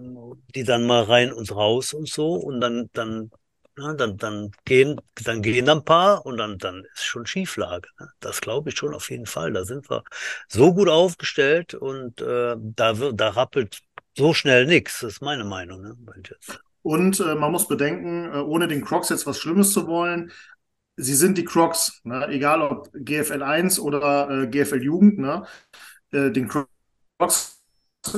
[0.56, 3.32] die dann mal rein und raus und so, und dann, dann
[3.78, 7.90] ja, dann, dann gehen, dann gehen ein paar und dann, dann ist schon Schieflage.
[8.00, 8.08] Ne?
[8.20, 9.52] Das glaube ich schon auf jeden Fall.
[9.52, 10.04] Da sind wir
[10.48, 13.82] so gut aufgestellt und äh, da wird, da rappelt
[14.16, 15.00] so schnell nichts.
[15.00, 15.82] Das ist meine Meinung.
[15.82, 15.96] Ne?
[16.24, 16.60] Jets.
[16.84, 20.32] Und äh, man muss bedenken, äh, ohne den Crocs jetzt was Schlimmes zu wollen,
[20.96, 22.28] sie sind die Crocs, ne?
[22.28, 25.18] egal ob GFL 1 oder äh, GFL Jugend.
[25.18, 25.46] Ne?
[26.12, 27.64] Äh, den Crocs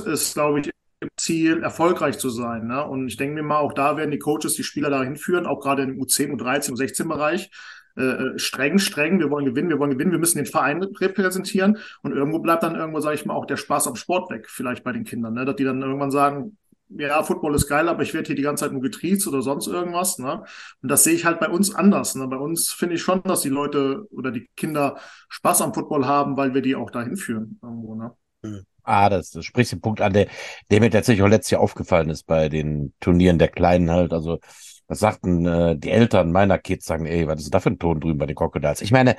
[0.05, 0.71] ist, glaube ich,
[1.17, 2.67] Ziel, erfolgreich zu sein.
[2.67, 2.83] Ne?
[2.85, 5.59] Und ich denke mir mal, auch da werden die Coaches die Spieler dahin führen, auch
[5.59, 7.51] gerade im U10, U13, U16-Bereich.
[7.97, 12.11] Äh, streng, streng, wir wollen gewinnen, wir wollen gewinnen, wir müssen den Verein repräsentieren und
[12.11, 14.91] irgendwo bleibt dann irgendwo, sage ich mal, auch der Spaß am Sport weg, vielleicht bei
[14.91, 15.45] den Kindern, ne?
[15.45, 16.57] dass die dann irgendwann sagen,
[16.89, 19.67] ja, Football ist geil, aber ich werde hier die ganze Zeit nur getriezt oder sonst
[19.67, 20.19] irgendwas.
[20.19, 20.43] Ne?
[20.81, 22.15] Und das sehe ich halt bei uns anders.
[22.15, 22.27] Ne?
[22.27, 24.97] Bei uns finde ich schon, dass die Leute oder die Kinder
[25.29, 27.59] Spaß am Football haben, weil wir die auch dahin führen.
[27.63, 28.65] Irgendwo, ne?
[28.85, 30.27] Ah, das, das sprichst den Punkt an, der,
[30.69, 34.13] der mir tatsächlich auch letztes Jahr aufgefallen ist bei den Turnieren der Kleinen halt.
[34.13, 34.39] Also,
[34.87, 37.99] was sagten äh, die Eltern meiner Kids, sagen, ey, was ist da für ein Ton
[37.99, 38.81] drüben bei den Crocodiles?
[38.81, 39.15] Ich meine,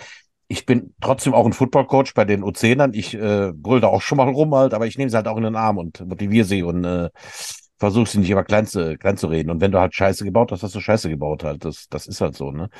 [0.48, 2.94] ich bin trotzdem auch ein Footballcoach bei den U10ern.
[2.94, 5.36] Ich äh, brüll da auch schon mal rum halt, aber ich nehme sie halt auch
[5.36, 7.10] in den Arm und motiviere sie und äh,
[7.78, 9.50] versuche sie nicht immer klein zu, klein zu reden.
[9.50, 11.64] Und wenn du halt Scheiße gebaut hast, hast du Scheiße gebaut halt.
[11.64, 12.70] Das, das ist halt so, ne?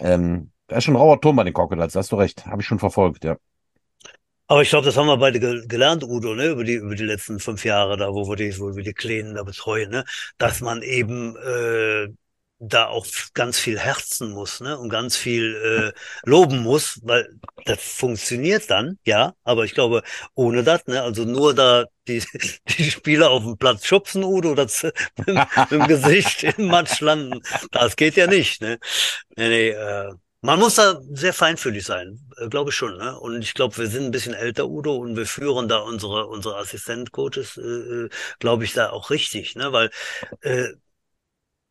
[0.00, 2.46] Ähm, da ist schon ein rauer Ton bei den Crocodiles, hast du recht.
[2.46, 3.36] Habe ich schon verfolgt, ja.
[4.52, 7.06] Aber ich glaube, das haben wir beide ge gelernt, Udo, ne, über die, über die
[7.06, 10.04] letzten fünf Jahre da, wo wir die, wo wir die Kleinen da betreuen, ne,
[10.36, 12.08] dass man eben äh,
[12.58, 15.98] da auch ganz viel herzen muss, ne, und ganz viel äh,
[16.28, 17.30] loben muss, weil
[17.64, 20.02] das funktioniert dann, ja, aber ich glaube,
[20.34, 22.22] ohne das, ne, also nur da die,
[22.76, 27.40] die Spieler auf dem Platz schubsen, Udo, das mit, mit dem Gesicht im Matsch landen,
[27.70, 28.78] das geht ja nicht, ne.
[29.34, 32.96] Nee, nee, äh, man muss da sehr feinfühlig sein, äh, glaube ich schon.
[32.98, 33.18] Ne?
[33.18, 36.56] Und ich glaube, wir sind ein bisschen älter, Udo, und wir führen da unsere, unsere
[36.58, 38.08] Assistent-Coaches, äh,
[38.40, 39.54] glaube ich, da auch richtig.
[39.54, 39.72] Ne?
[39.72, 39.90] Weil
[40.40, 40.68] äh,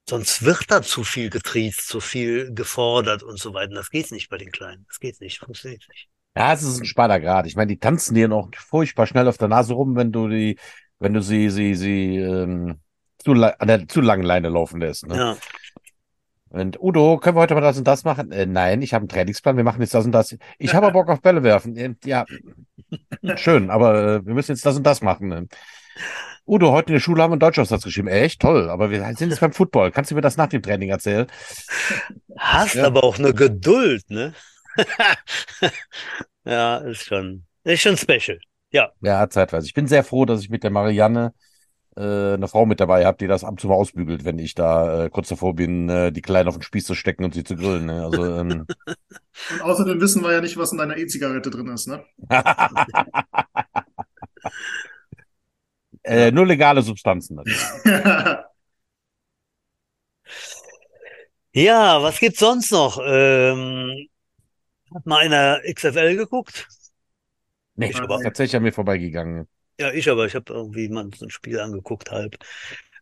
[0.10, 3.76] sonst wird da zu viel getriezt, zu viel gefordert und so weiter.
[3.76, 4.86] Das geht nicht bei den Kleinen.
[4.88, 6.08] Das geht nicht, funktioniert nicht.
[6.36, 7.46] Ja, es ist ein schmaler Grad.
[7.48, 10.58] Ich meine, die tanzen dir noch furchtbar schnell auf der Nase rum, wenn du die,
[10.98, 12.80] wenn du sie, sie, sie ähm,
[13.18, 15.08] zu, an der zu langen Leine laufen lässt.
[15.08, 15.18] Ne?
[15.18, 15.38] Ja.
[16.52, 18.32] Und Udo, können wir heute mal das und das machen?
[18.32, 20.36] Äh, nein, ich habe einen Trainingsplan, wir machen jetzt das und das.
[20.60, 21.78] Ich habe aber Bock auf Bälle werfen.
[21.78, 22.26] Äh, Ja,
[23.38, 25.30] schön, aber äh, wir müssen jetzt das und das machen.
[25.30, 25.48] Ne?
[26.46, 28.10] Udo, heute in der Schule haben wir einen Deutschaufsatz geschrieben.
[28.10, 29.92] Echt toll, aber wir sind jetzt beim Football.
[29.92, 31.28] Kannst du mir das nach dem Training erzählen?
[32.38, 32.88] Hast Ja.
[32.88, 34.34] aber auch eine Geduld, ne?
[36.46, 38.40] ja, ist schon, ist schon special.
[38.72, 39.68] Ja, Ja, zeitweise.
[39.68, 41.34] Ich bin sehr froh, dass ich mit der Marianne
[42.00, 45.06] eine Frau mit dabei habe, die das ab und zu mal ausbügelt, wenn ich da
[45.06, 47.56] äh, kurz davor bin, äh, die Kleinen auf den Spieß zu stecken und sie zu
[47.56, 47.86] grillen.
[47.86, 48.04] Ne?
[48.04, 48.66] Also, ähm,
[49.54, 51.88] Und außerdem wissen wir ja nicht, was in deiner E-Zigarette drin ist.
[51.88, 52.04] Ne?
[56.04, 57.36] äh, nur legale Substanzen.
[57.36, 57.62] natürlich.
[61.54, 62.98] Ja, was gibt's sonst noch?
[63.06, 64.08] Ähm,
[64.94, 66.68] hat mal einer XFL geguckt?
[67.76, 68.22] Nee, Ich auch.
[68.24, 69.48] tatsächlich an mir vorbeigegangen.
[69.80, 72.38] Ja, ich aber, ich habe irgendwie mal so ein Spiel angeguckt halb.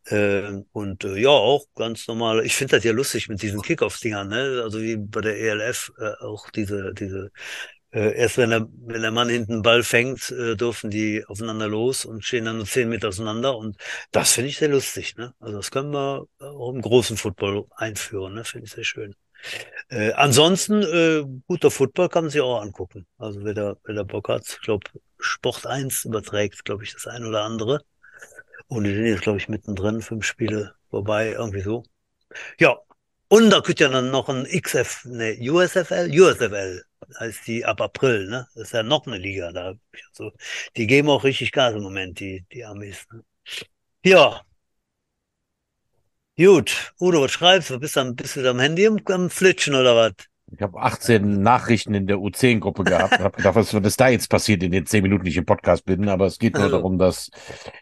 [0.05, 2.45] Äh, und äh, ja, auch ganz normal.
[2.45, 4.61] Ich finde das ja lustig mit diesen Kickoff-Dingern, ne?
[4.63, 7.31] Also wie bei der ELF äh, auch diese, diese
[7.91, 11.67] äh, erst wenn der, wenn der Mann hinten den Ball fängt, äh, dürfen die aufeinander
[11.67, 13.57] los und stehen dann nur zehn Meter auseinander.
[13.57, 13.77] Und
[14.11, 15.15] das finde ich sehr lustig.
[15.17, 15.33] Ne?
[15.39, 18.35] Also das können wir auch im großen Football einführen.
[18.35, 18.43] Ne?
[18.45, 19.15] Finde ich sehr schön.
[19.89, 23.07] Äh, ansonsten, äh, guter Football kann man sich auch angucken.
[23.17, 24.85] Also wer da, wer da Bock hat, ich glaube,
[25.19, 27.81] Sport 1 überträgt, glaube ich, das ein oder andere.
[28.67, 31.83] Und die sind jetzt, glaube ich, mittendrin, fünf Spiele vorbei, irgendwie so.
[32.59, 32.77] Ja.
[33.29, 36.83] Und da könnte ja dann noch ein XF, ne, USFL, USFL
[37.19, 38.47] heißt die ab April, ne?
[38.55, 39.73] Das ist ja noch eine Liga da.
[40.09, 40.31] Also,
[40.75, 43.07] die geben auch richtig Gas im Moment, die, die Amis.
[43.11, 43.23] Ne?
[44.03, 44.41] Ja.
[46.39, 46.93] Gut.
[47.01, 47.77] Udo, was schreibst du?
[47.79, 50.13] Bist du, bist du am Handy am, am Flitschen oder was?
[50.53, 54.29] Ich habe 18 Nachrichten in der U10-Gruppe gehabt und habe gedacht, was, was da jetzt
[54.29, 56.07] passiert in den 10 Minuten, die ich im Podcast bin.
[56.07, 56.77] Aber es geht nur Also.
[56.77, 57.29] darum, dass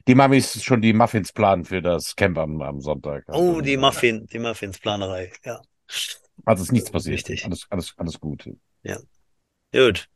[0.08, 3.26] die Mamis schon die Muffins planen für das Camp am, am Sonntag.
[3.28, 5.32] Oh, die Muffin, die Muffinsplanerei.
[5.45, 5.62] Ja.
[6.43, 7.14] Also ist nichts passiert.
[7.14, 7.45] Richtig.
[7.45, 8.49] Alles, alles, alles gut.
[9.72, 10.10] Gut.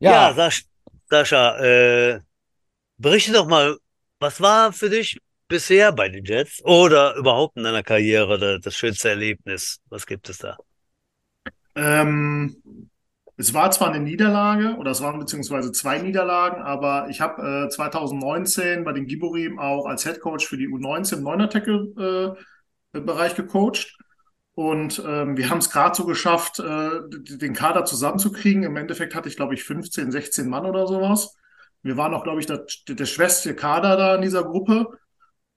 [0.00, 0.64] Ja, Ja, Sasch,
[1.08, 2.20] Sascha, äh,
[2.98, 3.78] berichte doch mal,
[4.18, 9.08] was war für dich bisher bei den Jets oder überhaupt in deiner Karriere das, schönste
[9.10, 9.80] Erlebnis?
[9.88, 10.56] Was gibt es da?
[11.74, 12.56] Ähm,
[13.36, 17.68] es war zwar eine Niederlage oder es waren beziehungsweise zwei Niederlagen, aber ich habe äh,
[17.68, 23.98] 2019 bei den Giborim auch als Head Coach für die U19 im Neuner-Tackle-Bereich gecoacht.
[24.54, 28.62] Und ähm, wir haben es gerade so geschafft, äh, den Kader zusammenzukriegen.
[28.62, 31.34] Im Endeffekt hatte ich, glaube ich, 15, 16 Mann oder sowas.
[31.82, 34.96] Wir waren auch, glaube ich, der, der schwächste Kader da in dieser Gruppe.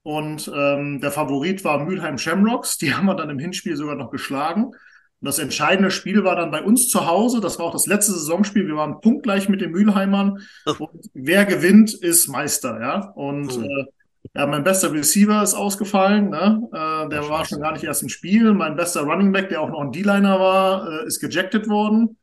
[0.08, 2.78] Und ähm, der Favorit war Mülheim Shamrocks.
[2.78, 4.68] Die haben wir dann im Hinspiel sogar noch geschlagen.
[4.68, 4.76] Und
[5.20, 7.42] das entscheidende Spiel war dann bei uns zu Hause.
[7.42, 8.66] Das war auch das letzte Saisonspiel.
[8.68, 10.40] Wir waren punktgleich mit den Mülheimern.
[10.66, 13.12] Und wer gewinnt, ist Meister, ja.
[13.16, 13.66] Und Mhm.
[13.66, 13.86] äh,
[14.34, 16.30] ja, mein bester Receiver ist ausgefallen.
[16.30, 16.62] Ne?
[16.72, 18.54] Äh, der Ach, war schon gar nicht erst im Spiel.
[18.54, 22.16] Mein bester Running Back, der auch noch ein D-Liner war, äh, ist gejected worden.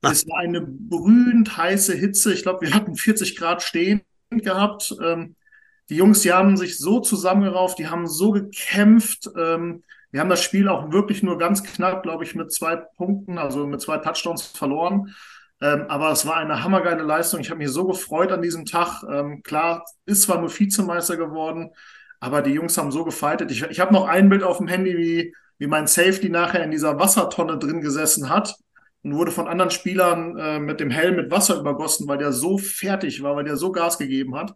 [0.00, 0.10] Ah.
[0.10, 2.32] Es war eine brühend heiße Hitze.
[2.32, 4.96] Ich glaube, wir hatten 40 Grad stehen gehabt.
[5.04, 5.35] Ähm,
[5.88, 9.30] die Jungs, die haben sich so zusammengerauft, die haben so gekämpft.
[9.36, 13.38] Ähm, wir haben das Spiel auch wirklich nur ganz knapp, glaube ich, mit zwei Punkten,
[13.38, 15.14] also mit zwei Touchdowns verloren.
[15.60, 17.40] Ähm, aber es war eine hammergeile Leistung.
[17.40, 19.02] Ich habe mich so gefreut an diesem Tag.
[19.10, 21.70] Ähm, klar, ist zwar nur Vizemeister geworden,
[22.20, 23.50] aber die Jungs haben so gefightet.
[23.50, 26.70] Ich, ich habe noch ein Bild auf dem Handy, wie, wie mein Safety nachher in
[26.70, 28.54] dieser Wassertonne drin gesessen hat
[29.02, 32.58] und wurde von anderen Spielern äh, mit dem Helm mit Wasser übergossen, weil der so
[32.58, 34.54] fertig war, weil der so Gas gegeben hat.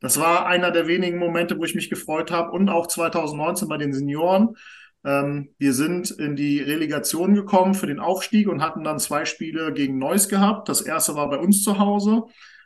[0.00, 2.50] Das war einer der wenigen Momente, wo ich mich gefreut habe.
[2.52, 4.56] Und auch 2019 bei den Senioren.
[5.04, 9.72] Ähm, wir sind in die Relegation gekommen für den Aufstieg und hatten dann zwei Spiele
[9.72, 10.68] gegen Neuss gehabt.
[10.68, 12.24] Das erste war bei uns zu Hause.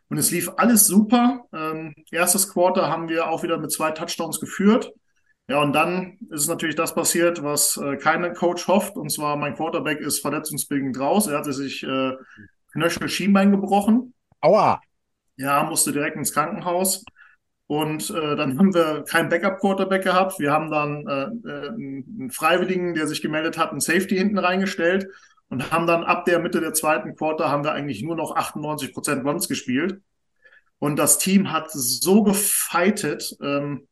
[0.09, 1.45] Und es lief alles super.
[1.53, 4.93] Ähm, erstes Quarter haben wir auch wieder mit zwei Touchdowns geführt.
[5.49, 8.97] Ja, und dann ist natürlich das passiert, was äh, kein Coach hofft.
[8.97, 11.27] Und zwar mein Quarterback ist verletzungsbedingt raus.
[11.27, 12.13] Er hatte sich äh,
[12.73, 14.15] Knöchel Schienbein gebrochen.
[14.41, 14.81] aua.
[15.37, 17.05] Ja, musste direkt ins Krankenhaus.
[17.67, 20.39] Und äh, dann haben wir keinen Backup-Quarterback gehabt.
[20.39, 25.09] Wir haben dann äh, äh, einen Freiwilligen, der sich gemeldet hat, einen Safety hinten reingestellt
[25.49, 28.93] und haben dann ab der Mitte der zweiten Quarter haben wir eigentlich nur noch 98
[28.93, 30.01] Prozent Runs gespielt.
[30.79, 33.35] Und das Team hat so gefightet.
[33.41, 33.87] Ähm,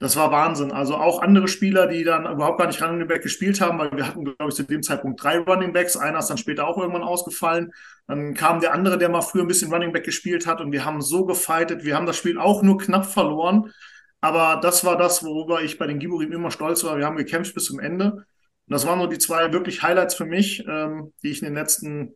[0.00, 0.72] das war Wahnsinn.
[0.72, 4.06] Also auch andere Spieler, die dann überhaupt gar nicht Running Back gespielt haben, weil wir
[4.06, 5.96] hatten, glaube ich, zu dem Zeitpunkt drei Running Backs.
[5.96, 7.72] Einer ist dann später auch irgendwann ausgefallen.
[8.06, 10.84] Dann kam der andere, der mal früher ein bisschen Running Back gespielt hat und wir
[10.84, 11.84] haben so gefightet.
[11.84, 13.72] Wir haben das Spiel auch nur knapp verloren.
[14.20, 16.96] Aber das war das, worüber ich bei den Giburim immer stolz war.
[16.98, 18.12] Wir haben gekämpft bis zum Ende.
[18.12, 18.26] Und
[18.68, 22.14] das waren nur die zwei wirklich Highlights für mich, ähm, die ich in den letzten,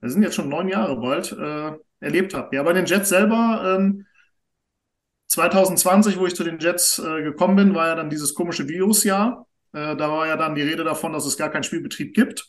[0.00, 2.54] wir sind jetzt schon neun Jahre bald, äh, erlebt habe.
[2.54, 4.05] Ja, bei den Jets selber, ähm,
[5.36, 9.46] 2020, wo ich zu den Jets äh, gekommen bin, war ja dann dieses komische Virusjahr.
[9.74, 12.46] Äh, da war ja dann die Rede davon, dass es gar keinen Spielbetrieb gibt.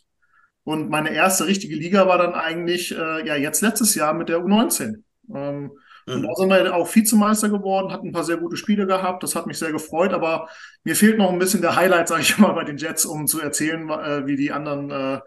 [0.63, 4.39] Und meine erste richtige Liga war dann eigentlich äh, ja jetzt letztes Jahr mit der
[4.39, 5.03] U19.
[5.33, 5.71] Ähm,
[6.05, 9.21] und da sind wir auch Vizemeister geworden, hatten ein paar sehr gute Spiele gehabt.
[9.23, 10.13] Das hat mich sehr gefreut.
[10.13, 10.47] Aber
[10.85, 13.41] mir fehlt noch ein bisschen der Highlight, sage ich mal, bei den Jets, um zu
[13.41, 15.19] erzählen, äh, wie die anderen äh,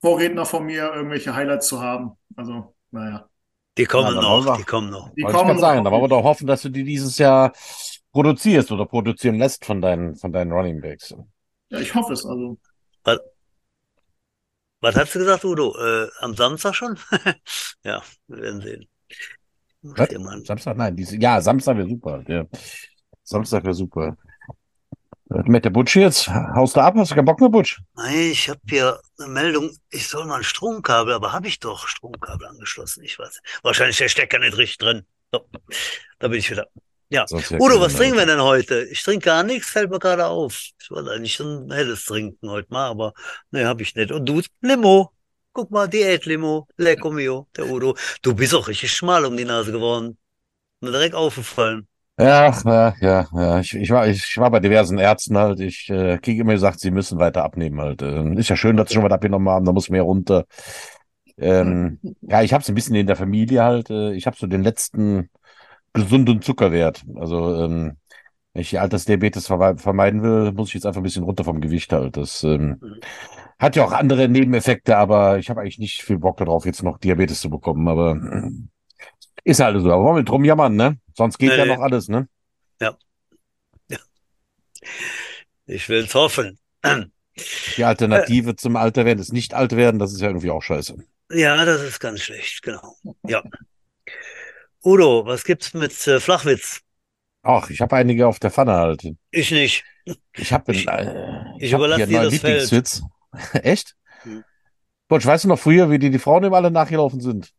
[0.00, 2.12] Vorredner von mir irgendwelche Highlights zu haben.
[2.34, 3.28] Also, naja.
[3.76, 5.08] Die kommen Ja, noch, wir- die kommen noch.
[5.14, 5.84] Die ich kommen gerade sagen, noch.
[5.84, 7.52] da wollen wir doch hoffen, dass du die dieses Jahr
[8.12, 11.14] produzierst oder produzieren lässt von deinen, von deinen Running Backs.
[11.70, 12.24] Ja, ich hoffe es.
[12.24, 12.58] Also,
[14.80, 15.74] Was hast du gesagt, Udo?
[15.78, 16.98] Äh, am Samstag schon?
[17.84, 18.86] ja, wir werden sehen.
[19.82, 20.08] Was?
[20.46, 20.76] Samstag?
[20.76, 22.22] Nein, diese, ja, Samstag wäre super.
[22.28, 22.44] Ja.
[23.22, 24.16] Samstag wäre super.
[25.34, 26.28] Was mit der Butch jetzt?
[26.28, 26.94] Haust du ab?
[26.96, 27.80] Hast du keinen Bock mehr, Butch?
[27.96, 31.88] Nein, ich habe hier eine Meldung, ich soll mal ein Stromkabel, aber habe ich doch
[31.88, 33.02] Stromkabel angeschlossen?
[33.02, 33.40] Ich weiß.
[33.64, 35.02] Wahrscheinlich der Stecker nicht richtig drin.
[35.32, 35.44] So,
[36.20, 36.68] da bin ich wieder.
[37.08, 37.26] Ja.
[37.58, 38.84] Udo, was trinken wir denn heute?
[38.84, 40.68] Ich trinke gar nichts, fällt mir gerade auf.
[40.80, 43.12] Ich wollte eigentlich ein helles trinken heute mal, aber
[43.50, 44.12] ne, habe ich nicht.
[44.12, 44.40] Und du?
[44.60, 45.10] Limo.
[45.52, 46.68] Guck mal, Diät-Limo.
[46.76, 47.96] Lecco mio, der Udo.
[48.22, 50.16] Du bist auch richtig schmal um die Nase geworden.
[50.80, 51.88] Mir direkt aufgefallen.
[52.16, 53.58] Ja, ja, ja, ja.
[53.60, 55.58] Ich, ich war, ich war bei diversen Ärzten halt.
[55.58, 58.02] Ich äh, kriege immer gesagt, sie müssen weiter abnehmen halt.
[58.02, 60.44] Ähm, ist ja schön, dass sie schon was abgenommen haben, da muss mehr runter.
[61.38, 63.90] Ähm, ja, ich habe es ein bisschen in der Familie halt.
[63.90, 65.30] Äh, ich habe so den letzten
[65.94, 67.04] gesunden Zuckerwert.
[67.16, 67.96] Also, ähm,
[68.54, 71.60] wenn ich die Altersdiabetes verme- vermeiden will, muss ich jetzt einfach ein bisschen runter vom
[71.60, 72.16] Gewicht halt.
[72.16, 73.00] Das ähm, Mhm.
[73.58, 76.98] hat ja auch andere Nebeneffekte, aber ich habe eigentlich nicht viel Bock darauf, jetzt noch
[76.98, 77.88] Diabetes zu bekommen.
[77.88, 78.50] Aber äh,
[79.44, 79.92] ist halt so.
[79.92, 80.98] Aber wollen wir drum jammern, ne?
[81.16, 81.74] Sonst geht ja Nee.
[81.76, 82.28] noch alles, ne?
[85.66, 86.58] Ich will's hoffen.
[87.76, 90.96] Die Alternative zum Alter werden ist nicht alt werden, das ist ja irgendwie auch scheiße.
[91.32, 92.96] Ja, das ist ganz schlecht, genau.
[93.26, 93.42] Ja.
[94.84, 96.82] Udo, was gibt's mit äh, Flachwitz?
[97.42, 99.02] Ach, ich habe einige auf der Pfanne halt.
[99.30, 99.84] Ich nicht.
[100.36, 102.42] Ich habe Ich- äh, ich hab überlasse hier dir das Feld.
[102.70, 103.02] Lieblingswitz.
[103.62, 103.96] Echt?
[104.22, 104.44] Hm.
[105.08, 107.52] Butch, weißt du noch früher, wie die, die Frauen immer alle nachgelaufen sind?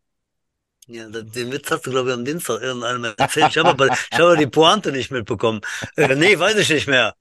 [0.87, 3.47] Ja, den Witz hast du, glaube ich, am Dienstag irgendeinem erzählt.
[3.49, 5.61] Ich habe aber, ich habe aber die Pointe nicht mitbekommen.
[5.95, 7.15] Äh, nee, weiß ich nicht mehr.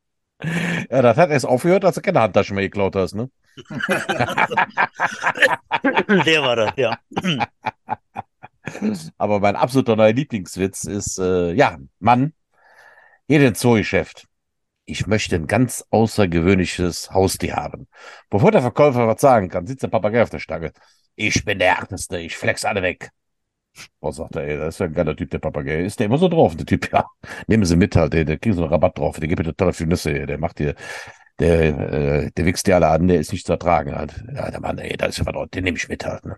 [0.90, 3.30] Ja, das hat erst aufgehört, als du keine Handtasche mehr geklaut hast, ne?
[6.26, 6.98] Der war das, ja.
[9.16, 12.32] Aber mein absoluter neuer Lieblingswitz ist, äh, ja, Mann,
[13.28, 14.26] hier den Zoogeschäft.
[14.86, 17.88] Ich möchte ein ganz außergewöhnliches Haustier haben.
[18.28, 20.72] Bevor der Verkäufer was sagen kann, sitzt der Papagei auf der Stange.
[21.14, 23.10] Ich bin der Härteste, ich flex alle weg.
[24.00, 25.84] Oh, sagt er, ey, das ist ja ein geiler Typ, der Papagei.
[25.84, 27.06] Ist der immer so drauf, der Typ, ja.
[27.46, 29.72] Nehmen Sie mit halt, der, der kriegen so einen Rabatt drauf, der gibt mir total
[29.72, 30.74] viel Nüsse, der macht dir,
[31.38, 34.14] der, äh, der wichst dir alle an, der ist nicht zu ertragen halt.
[34.32, 36.36] Ja, der Mann, ey, da ist ja was den nehme ich mit halt, ne.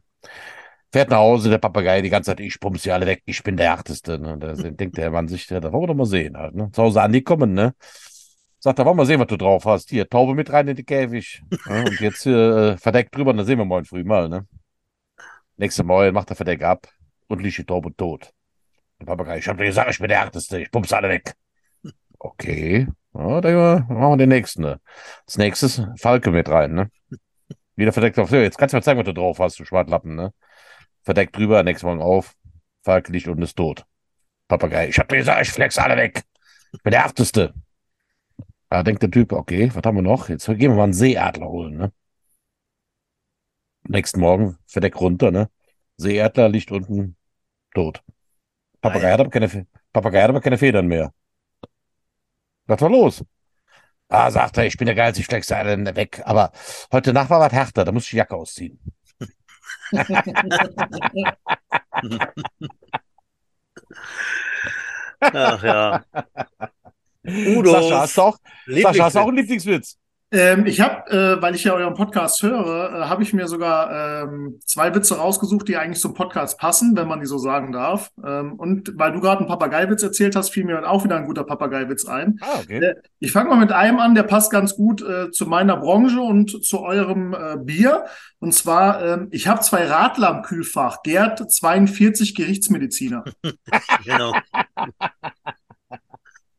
[0.93, 3.57] Fährt nach Hause, der Papagei, die ganze Zeit, ich pumps sie alle weg, ich bin
[3.57, 4.39] der Härteste, ne.
[4.39, 6.71] Da denkt der Mann sich, ja, da wollen wir doch mal sehen halt, ne.
[6.73, 7.75] Zu Hause angekommen, ne.
[8.61, 9.91] Sagt er, wollen wir mal sehen, was du drauf hast.
[9.91, 11.43] Hier, Taube mit rein in den Käfig.
[11.69, 14.47] Ja, und jetzt äh, verdeckt drüber, und dann sehen wir morgen früh mal, ne.
[15.59, 16.87] Nächste Morgen macht er Verdeck ab
[17.29, 18.33] und liegt die Taube tot.
[19.01, 21.35] Der Papagei, ich hab dir gesagt, ich bin der Härteste, ich pumps alle weg.
[22.19, 24.81] Okay, ja, dann machen wir den nächsten, ne.
[25.27, 26.91] Als nächstes Falke mit rein, ne.
[27.75, 30.33] Wieder verdeckt auf, jetzt kannst du mal zeigen, was du drauf hast, du Schwartlappen, ne.
[31.03, 32.35] Verdeckt drüber, nächsten Morgen auf,
[32.83, 33.85] Falke liegt und ist tot.
[34.49, 36.23] Papagei, ich hab dir gesagt, ich flex alle weg.
[36.73, 37.55] Ich bin der Härteste.
[38.69, 40.29] Da denkt der Typ, okay, was haben wir noch?
[40.29, 41.93] Jetzt gehen wir mal einen Seeadler holen, ne?
[43.89, 45.51] Nächsten Morgen, Verdeck runter, ne?
[45.97, 47.16] Seeadler liegt unten
[47.77, 48.03] tot.
[48.81, 51.13] Papagei hat aber keine, Papagei hat aber keine Federn mehr.
[52.67, 53.25] Was war los?
[54.09, 56.23] Ah, sagt er, ich bin der Geilste, ich flexe alle weg.
[56.25, 56.53] Aber
[56.93, 58.79] heute Nacht war was härter, da muss ich die Jacke ausziehen.
[65.21, 66.05] Ach ja.
[67.27, 69.99] Udo, Sascha, hast du auch, Sascha, hast du auch einen Lieblingswitz.
[70.33, 74.25] Ähm, ich habe, äh, weil ich ja euren Podcast höre, äh, habe ich mir sogar
[74.25, 78.11] ähm, zwei Witze rausgesucht, die eigentlich zum Podcast passen, wenn man die so sagen darf.
[78.25, 81.27] Ähm, und weil du gerade einen Papageiwitz erzählt hast, fiel mir dann auch wieder ein
[81.27, 82.39] guter Papageiwitz ein.
[82.41, 82.79] Ah, okay.
[82.85, 86.21] Äh, Ich fange mal mit einem an, der passt ganz gut äh, zu meiner Branche
[86.21, 88.07] und zu eurem äh, Bier.
[88.41, 91.03] Und zwar, ähm, ich habe zwei Radler im Kühlfach.
[91.05, 93.23] Gerd 42 Gerichtsmediziner.
[94.05, 94.35] Genau.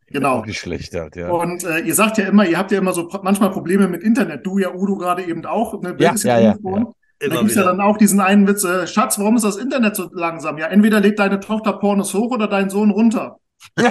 [0.09, 0.39] Genau.
[0.39, 1.29] Auch nicht schlecht halt, ja.
[1.29, 4.45] Und äh, ihr sagt ja immer, ihr habt ja immer so manchmal Probleme mit Internet.
[4.45, 5.81] Du ja, Udo gerade eben auch.
[5.81, 5.95] Ne?
[5.99, 6.87] Ja, ja, ja, umgefallen.
[7.19, 9.95] Da Immer gibt's ja dann auch diesen einen Witz, äh, Schatz, warum ist das Internet
[9.95, 10.57] so langsam?
[10.59, 13.39] Ja, entweder lädt deine Tochter Pornos hoch oder dein Sohn runter.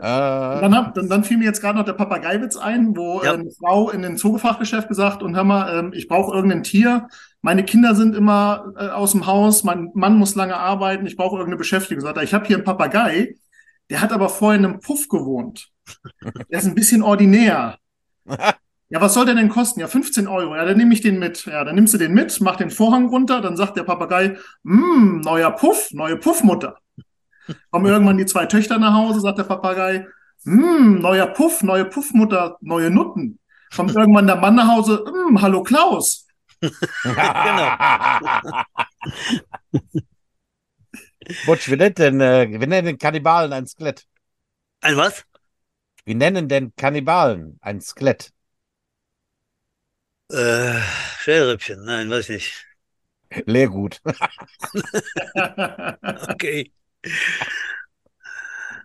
[0.00, 0.58] Ah.
[0.60, 3.32] dann, hab, dann, dann fiel mir jetzt gerade noch der Papageiwitz ein, wo Ja.
[3.32, 7.08] äh, eine Frau in den Zoofachgeschäft gesagt und hör mal, ähm, ich brauche irgendein Tier.
[7.40, 11.36] Meine Kinder sind immer äh, aus dem Haus, mein Mann muss lange arbeiten, ich brauche
[11.36, 12.02] irgendeine Beschäftigung.
[12.02, 13.36] Sagt er, ich habe hier einen Papagei,
[13.90, 15.68] der hat aber vorher in einem Puff gewohnt.
[16.50, 17.78] Der ist ein bisschen ordinär.
[18.90, 19.80] Ja, was soll der denn kosten?
[19.80, 20.56] Ja, 15 Euro.
[20.56, 21.44] Ja, dann nehme ich den mit.
[21.44, 25.20] Ja, dann nimmst du den mit, mach den Vorhang runter, dann sagt der Papagei, hm,
[25.20, 26.78] neuer Puff, neue Puffmutter.
[27.70, 30.06] Kommen irgendwann die zwei Töchter nach Hause, sagt der Papagei,
[30.44, 33.38] hm, neuer Puff, neue Puffmutter, neue Nutten.
[33.76, 36.26] Kommt irgendwann der Mann nach Hause, hm, hallo Klaus.
[41.42, 44.06] Butch, wie nennt denn, äh, wir nennen den Kannibalen ein Skelett.
[44.80, 45.24] Ein was?
[46.04, 48.32] Wie nennen denn Kannibalen ein Skelett?
[50.30, 50.80] Äh,
[51.20, 51.84] Schellrippchen.
[51.84, 52.66] Nein, weiß ich nicht.
[53.46, 54.00] Leergut.
[56.30, 56.72] Okay.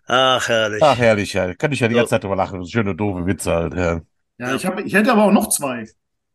[0.08, 0.80] Ach, herrlich.
[0.80, 1.54] Ach, herrlich, ja.
[1.56, 1.96] Kann ich ja die So.
[1.96, 2.60] ganze Zeit drüber lachen.
[2.60, 4.02] Das ist schöne, doofe Witze halt, ja.
[4.38, 5.88] Ja, ich, hab, ich hätte aber auch noch zwei.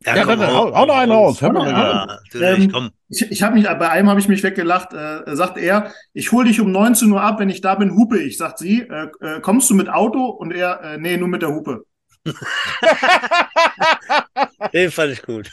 [0.05, 1.43] Ja, ja komm, dann hau, hau noch einen raus.
[1.43, 2.91] Hör mal ja, ähm, komm.
[3.09, 6.47] Ich, ich habe mich, bei einem habe ich mich weggelacht, äh, sagt er, ich hole
[6.47, 8.37] dich um 19 Uhr ab, wenn ich da bin, hupe ich.
[8.39, 10.27] Sagt sie, äh, äh, kommst du mit Auto?
[10.27, 11.85] Und er, äh, nee, nur mit der Hupe.
[14.73, 15.51] Den fand ich gut.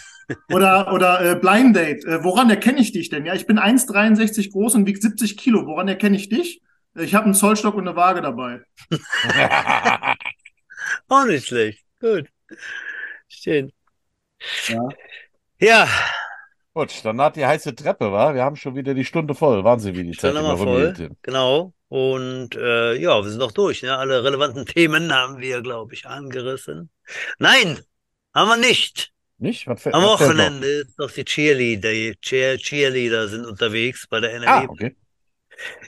[0.52, 2.04] Oder, oder äh, Blind Date.
[2.06, 3.26] Äh, woran erkenne ich dich denn?
[3.26, 5.66] Ja, ich bin 1,63 groß und wiege 70 Kilo.
[5.66, 6.62] Woran erkenne ich dich?
[6.96, 8.62] Ich habe einen Zollstock und eine Waage dabei.
[11.08, 11.84] Auch nicht schlecht.
[12.00, 12.28] Gut.
[13.28, 13.72] Schön.
[14.68, 14.90] Ja.
[15.60, 15.88] Ja.
[16.74, 18.36] Gut, dann hat die heiße Treppe, war.
[18.36, 19.64] Wir haben schon wieder die Stunde voll.
[19.64, 20.94] Wahnsinn, wie die Zeit immer voll.
[21.22, 21.74] Genau.
[21.88, 23.84] Und äh, ja, wir sind noch durch.
[23.84, 23.98] Ne?
[23.98, 26.90] Alle relevanten Themen haben wir, glaube ich, angerissen.
[27.40, 27.80] Nein,
[28.34, 29.14] haben wir nicht.
[29.38, 29.68] Nicht?
[29.68, 31.92] Was, Am was Wochenende ist doch die Cheerleader.
[31.92, 34.50] Die Cheer Cheerleader sind unterwegs bei der NRW.
[34.50, 34.96] Ah, okay.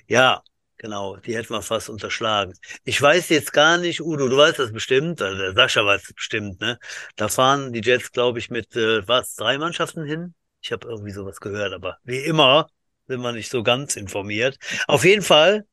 [0.08, 0.42] Ja,
[0.80, 2.54] Genau, die hätten wir fast unterschlagen.
[2.84, 6.14] Ich weiß jetzt gar nicht, Udo, du weißt das bestimmt, also der Sascha weiß das
[6.14, 6.78] bestimmt, ne?
[7.16, 10.36] Da fahren die Jets, glaube ich, mit äh, was, drei Mannschaften hin?
[10.62, 12.70] Ich habe irgendwie sowas gehört, aber wie immer
[13.08, 14.58] sind wir nicht so ganz informiert.
[14.86, 15.66] Auf jeden Fall,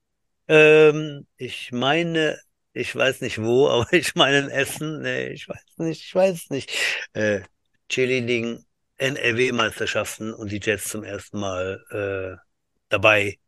[0.49, 2.39] ähm, ich meine,
[2.73, 6.51] ich weiß nicht wo, aber ich meine in Essen, nee, ich weiß nicht, ich weiß
[6.51, 6.71] nicht.
[7.13, 7.43] Äh,
[7.91, 8.65] Cheerleading
[8.97, 12.41] NRW-Meisterschaften und die Jets zum ersten Mal äh,
[12.89, 13.39] dabei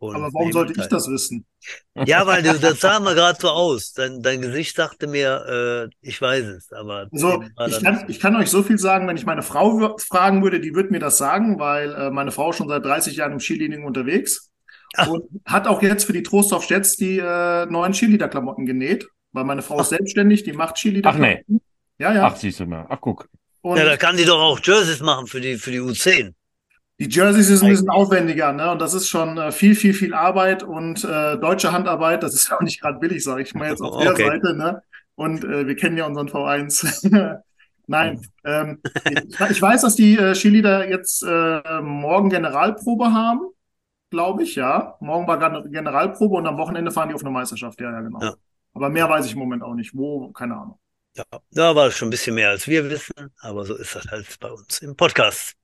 [0.00, 1.44] und Aber warum sollte ich das wissen?
[2.06, 3.92] Ja, weil du, das sah mal gerade so aus.
[3.92, 7.08] Dein, dein Gesicht sagte mir, äh, ich weiß es, aber.
[7.12, 10.60] Also, ich kann, ich kann euch so viel sagen, wenn ich meine Frau fragen würde,
[10.60, 13.84] die würde mir das sagen, weil äh, meine Frau schon seit 30 Jahren im Skilining
[13.84, 14.50] unterwegs
[14.96, 15.08] Ach.
[15.08, 19.60] und hat auch jetzt für die Trostorf Jets die äh, neuen Skilieder-Klamotten genäht, weil meine
[19.60, 19.82] Frau Ach.
[19.82, 21.44] ist selbstständig, die macht Skilieder-Klamotten.
[21.44, 21.60] Ach nee.
[21.98, 22.26] Ja, ja.
[22.26, 22.86] Ach, siehst du mal.
[22.88, 23.28] Ach, guck.
[23.60, 26.32] Und ja, da kann die doch auch Jerseys machen für die, für die U10.
[27.00, 28.70] Die Jerseys sind ein bisschen aufwendiger, ne?
[28.70, 32.22] Und das ist schon äh, viel, viel, viel Arbeit und äh, deutsche Handarbeit.
[32.22, 34.26] Das ist auch nicht gerade billig, sage ich mal jetzt auf der okay.
[34.26, 34.82] Seite, ne?
[35.14, 37.40] Und äh, wir kennen ja unseren V1.
[37.86, 43.40] Nein, ähm, ich, ich, weiß, dass die äh, Cheerleader jetzt äh, morgen Generalprobe haben,
[44.10, 44.96] glaube ich, ja.
[45.00, 45.38] Morgen war
[45.68, 48.20] Generalprobe und am Wochenende fahren die auf eine Meisterschaft, ja, ja, genau.
[48.20, 48.34] Ja.
[48.74, 49.96] Aber mehr weiß ich im Moment auch nicht.
[49.96, 50.78] Wo, keine Ahnung.
[51.16, 54.06] Ja, da war es schon ein bisschen mehr als wir wissen, aber so ist das
[54.06, 55.54] halt bei uns im Podcast.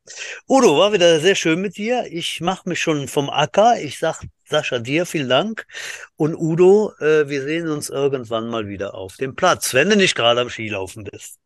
[0.48, 2.04] Udo, war wieder sehr schön mit dir.
[2.10, 3.80] Ich mache mich schon vom Acker.
[3.80, 5.64] Ich sag Sascha dir vielen Dank.
[6.16, 10.16] Und Udo, äh, wir sehen uns irgendwann mal wieder auf dem Platz, wenn du nicht
[10.16, 11.38] gerade am Skilaufen bist.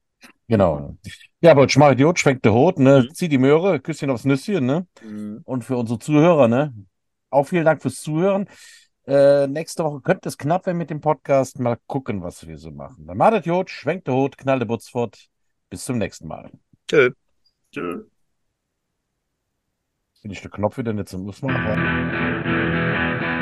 [0.48, 0.96] Genau.
[1.42, 3.03] Ja, aber schmach Idiot, schwenkt der Hut, ne?
[3.03, 3.14] Mhm.
[3.14, 4.86] Zieh die Möhre, Küsschen aufs Nüsschen, ne?
[5.03, 5.42] Mhm.
[5.44, 6.74] Und für unsere Zuhörer, ne?
[7.30, 8.48] Auch vielen Dank fürs Zuhören.
[9.11, 11.58] Äh, nächste Woche könnte es knapp werden mit dem Podcast.
[11.58, 13.08] Mal gucken, was wir so machen.
[13.08, 15.18] Dann macht Jod, schwenkt der Hut, knallt der Butz fort.
[15.68, 16.52] Bis zum nächsten Mal.
[16.86, 17.11] Tschö.
[17.72, 18.04] Tschö.
[20.22, 23.39] Bin ich der Knopf wieder nicht zum Muss man noch